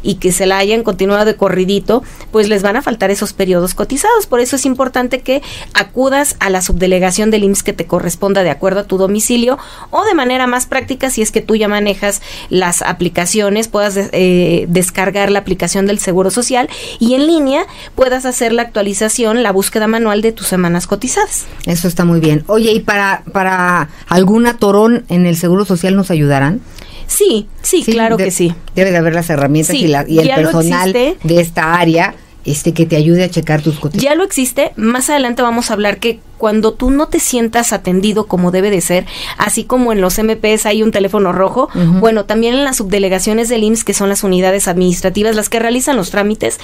[0.01, 3.75] y que se la hayan continuado de corridito, pues les van a faltar esos periodos
[3.75, 4.25] cotizados.
[4.25, 5.41] Por eso es importante que
[5.73, 9.57] acudas a la subdelegación del IMSS que te corresponda de acuerdo a tu domicilio
[9.91, 14.65] o de manera más práctica si es que tú ya manejas las aplicaciones, puedas eh,
[14.67, 16.69] descargar la aplicación del Seguro Social
[16.99, 21.45] y en línea puedas hacer la actualización, la búsqueda manual de tus semanas cotizadas.
[21.75, 22.45] Eso está muy bien.
[22.47, 26.61] Oye, ¿y para, para algún atorón en el Seguro Social nos ayudarán?
[27.05, 28.55] Sí, sí, claro que sí.
[28.75, 32.15] Debe de haber las herramientas y, la, y el personal de esta área
[32.45, 34.03] este que te ayude a checar tus cotizaciones.
[34.03, 34.71] Ya lo existe.
[34.77, 38.79] Más adelante vamos a hablar que cuando tú no te sientas atendido como debe de
[38.79, 39.05] ser,
[39.37, 41.69] así como en los MPs hay un teléfono rojo,
[41.99, 45.97] bueno, también en las subdelegaciones del IMSS, que son las unidades administrativas, las que realizan
[45.97, 46.59] los trámites,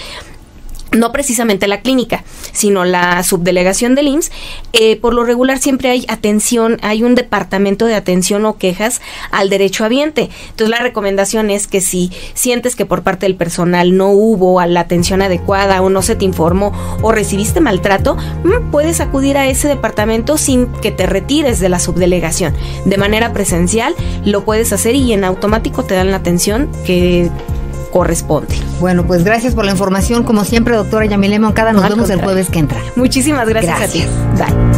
[0.91, 4.31] no precisamente la clínica, sino la subdelegación del IMSS,
[4.73, 9.49] eh, por lo regular siempre hay atención, hay un departamento de atención o quejas al
[9.49, 10.29] derecho habiente.
[10.49, 14.81] Entonces la recomendación es que si sientes que por parte del personal no hubo la
[14.81, 19.67] atención adecuada o no se te informó o recibiste maltrato, mm, puedes acudir a ese
[19.67, 22.53] departamento sin que te retires de la subdelegación.
[22.85, 27.29] De manera presencial lo puedes hacer y en automático te dan la atención que
[27.91, 28.55] corresponde.
[28.79, 30.23] Bueno, pues gracias por la información.
[30.23, 32.79] Como siempre, doctora Yamile Moncada, nos vemos el jueves que entra.
[32.95, 34.09] Muchísimas gracias, gracias.
[34.09, 34.53] a ti.
[34.53, 34.70] Bye.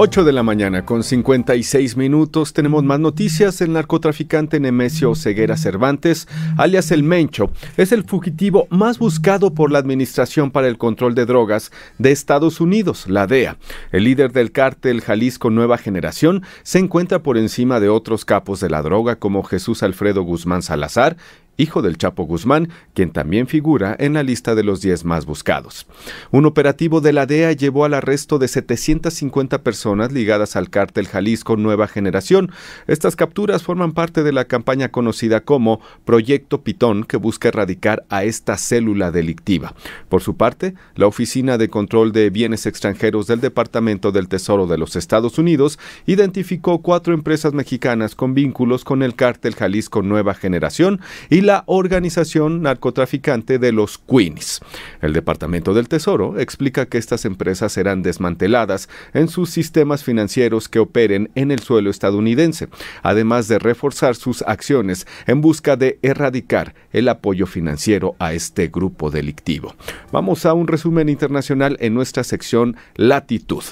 [0.00, 3.60] 8 de la mañana con 56 minutos tenemos más noticias.
[3.60, 9.80] El narcotraficante Nemesio Ceguera Cervantes, alias El Mencho, es el fugitivo más buscado por la
[9.80, 13.56] Administración para el Control de Drogas de Estados Unidos, la DEA.
[13.90, 18.70] El líder del cártel Jalisco Nueva Generación se encuentra por encima de otros capos de
[18.70, 21.16] la droga como Jesús Alfredo Guzmán Salazar
[21.58, 25.86] hijo del Chapo Guzmán, quien también figura en la lista de los 10 más buscados.
[26.30, 31.56] Un operativo de la DEA llevó al arresto de 750 personas ligadas al cártel Jalisco
[31.56, 32.52] Nueva Generación.
[32.86, 38.24] Estas capturas forman parte de la campaña conocida como Proyecto Pitón, que busca erradicar a
[38.24, 39.74] esta célula delictiva.
[40.08, 44.78] Por su parte, la Oficina de Control de Bienes Extranjeros del Departamento del Tesoro de
[44.78, 51.00] los Estados Unidos identificó cuatro empresas mexicanas con vínculos con el cártel Jalisco Nueva Generación
[51.30, 54.60] y la organización narcotraficante de los Queens.
[55.00, 60.78] El Departamento del Tesoro explica que estas empresas serán desmanteladas en sus sistemas financieros que
[60.78, 62.68] operen en el suelo estadounidense,
[63.02, 69.10] además de reforzar sus acciones en busca de erradicar el apoyo financiero a este grupo
[69.10, 69.74] delictivo.
[70.12, 73.64] Vamos a un resumen internacional en nuestra sección Latitud.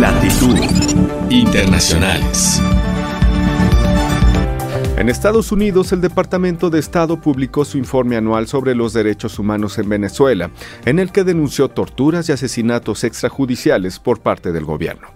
[0.00, 0.56] Latitud
[1.28, 2.62] Internacionales.
[5.02, 9.76] En Estados Unidos, el Departamento de Estado publicó su informe anual sobre los derechos humanos
[9.78, 10.52] en Venezuela,
[10.84, 15.08] en el que denunció torturas y asesinatos extrajudiciales por parte del gobierno.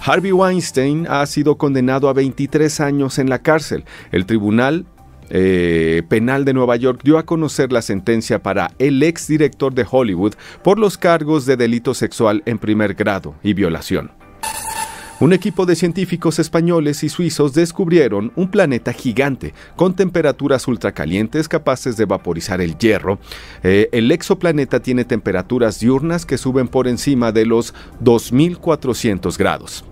[0.00, 3.84] Harvey Weinstein ha sido condenado a 23 años en la cárcel.
[4.12, 4.86] El Tribunal
[5.28, 10.34] eh, Penal de Nueva York dio a conocer la sentencia para el exdirector de Hollywood
[10.62, 14.12] por los cargos de delito sexual en primer grado y violación.
[15.20, 21.96] Un equipo de científicos españoles y suizos descubrieron un planeta gigante con temperaturas ultracalientes capaces
[21.96, 23.20] de vaporizar el hierro.
[23.62, 29.84] Eh, el exoplaneta tiene temperaturas diurnas que suben por encima de los 2400 grados.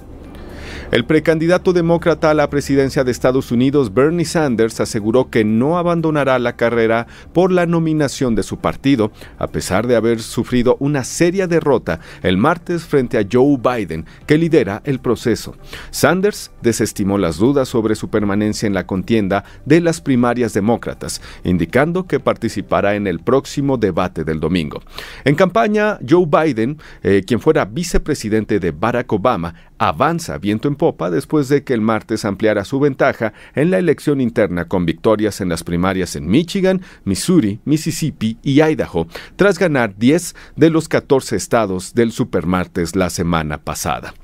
[0.92, 6.38] El precandidato demócrata a la presidencia de Estados Unidos, Bernie Sanders, aseguró que no abandonará
[6.38, 11.46] la carrera por la nominación de su partido, a pesar de haber sufrido una seria
[11.46, 15.56] derrota el martes frente a Joe Biden, que lidera el proceso.
[15.90, 22.06] Sanders desestimó las dudas sobre su permanencia en la contienda de las primarias demócratas, indicando
[22.06, 24.82] que participará en el próximo debate del domingo.
[25.24, 29.54] En campaña, Joe Biden, eh, quien fuera vicepresidente de Barack Obama,
[29.88, 34.20] avanza viento en popa después de que el martes ampliara su ventaja en la elección
[34.20, 40.36] interna con victorias en las primarias en Michigan, Missouri, Mississippi y Idaho, tras ganar 10
[40.54, 44.14] de los 14 estados del supermartes la semana pasada.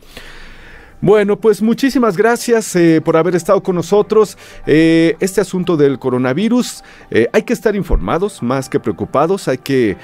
[1.01, 4.37] Bueno, pues muchísimas gracias eh, por haber estado con nosotros.
[4.67, 6.83] Eh, este asunto del coronavirus,
[7.13, 9.97] eh, hay que estar informados más que preocupados, hay que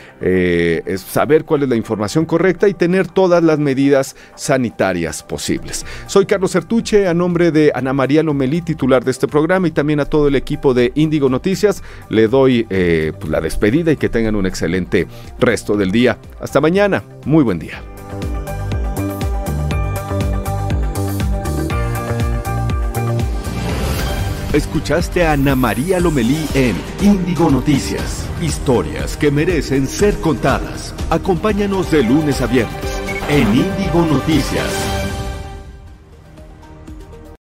[0.97, 5.85] saber cuál es la información correcta y tener todas las medidas sanitarias posibles.
[6.07, 10.01] Soy Carlos Sertuche, a nombre de Ana María Lomelí, titular de este programa, y también
[10.01, 14.37] a todo el equipo de Índigo Noticias, le doy pues, la despedida y que tengan
[14.37, 15.07] un excelente
[15.39, 16.19] resto del día.
[16.41, 17.83] Hasta mañana, muy buen día.
[24.55, 28.25] Escuchaste a Ana María Lomelí en Índigo Noticias.
[28.41, 30.95] Historias que merecen ser contadas.
[31.11, 35.04] Acompáñanos de lunes a viernes en Índigo Noticias.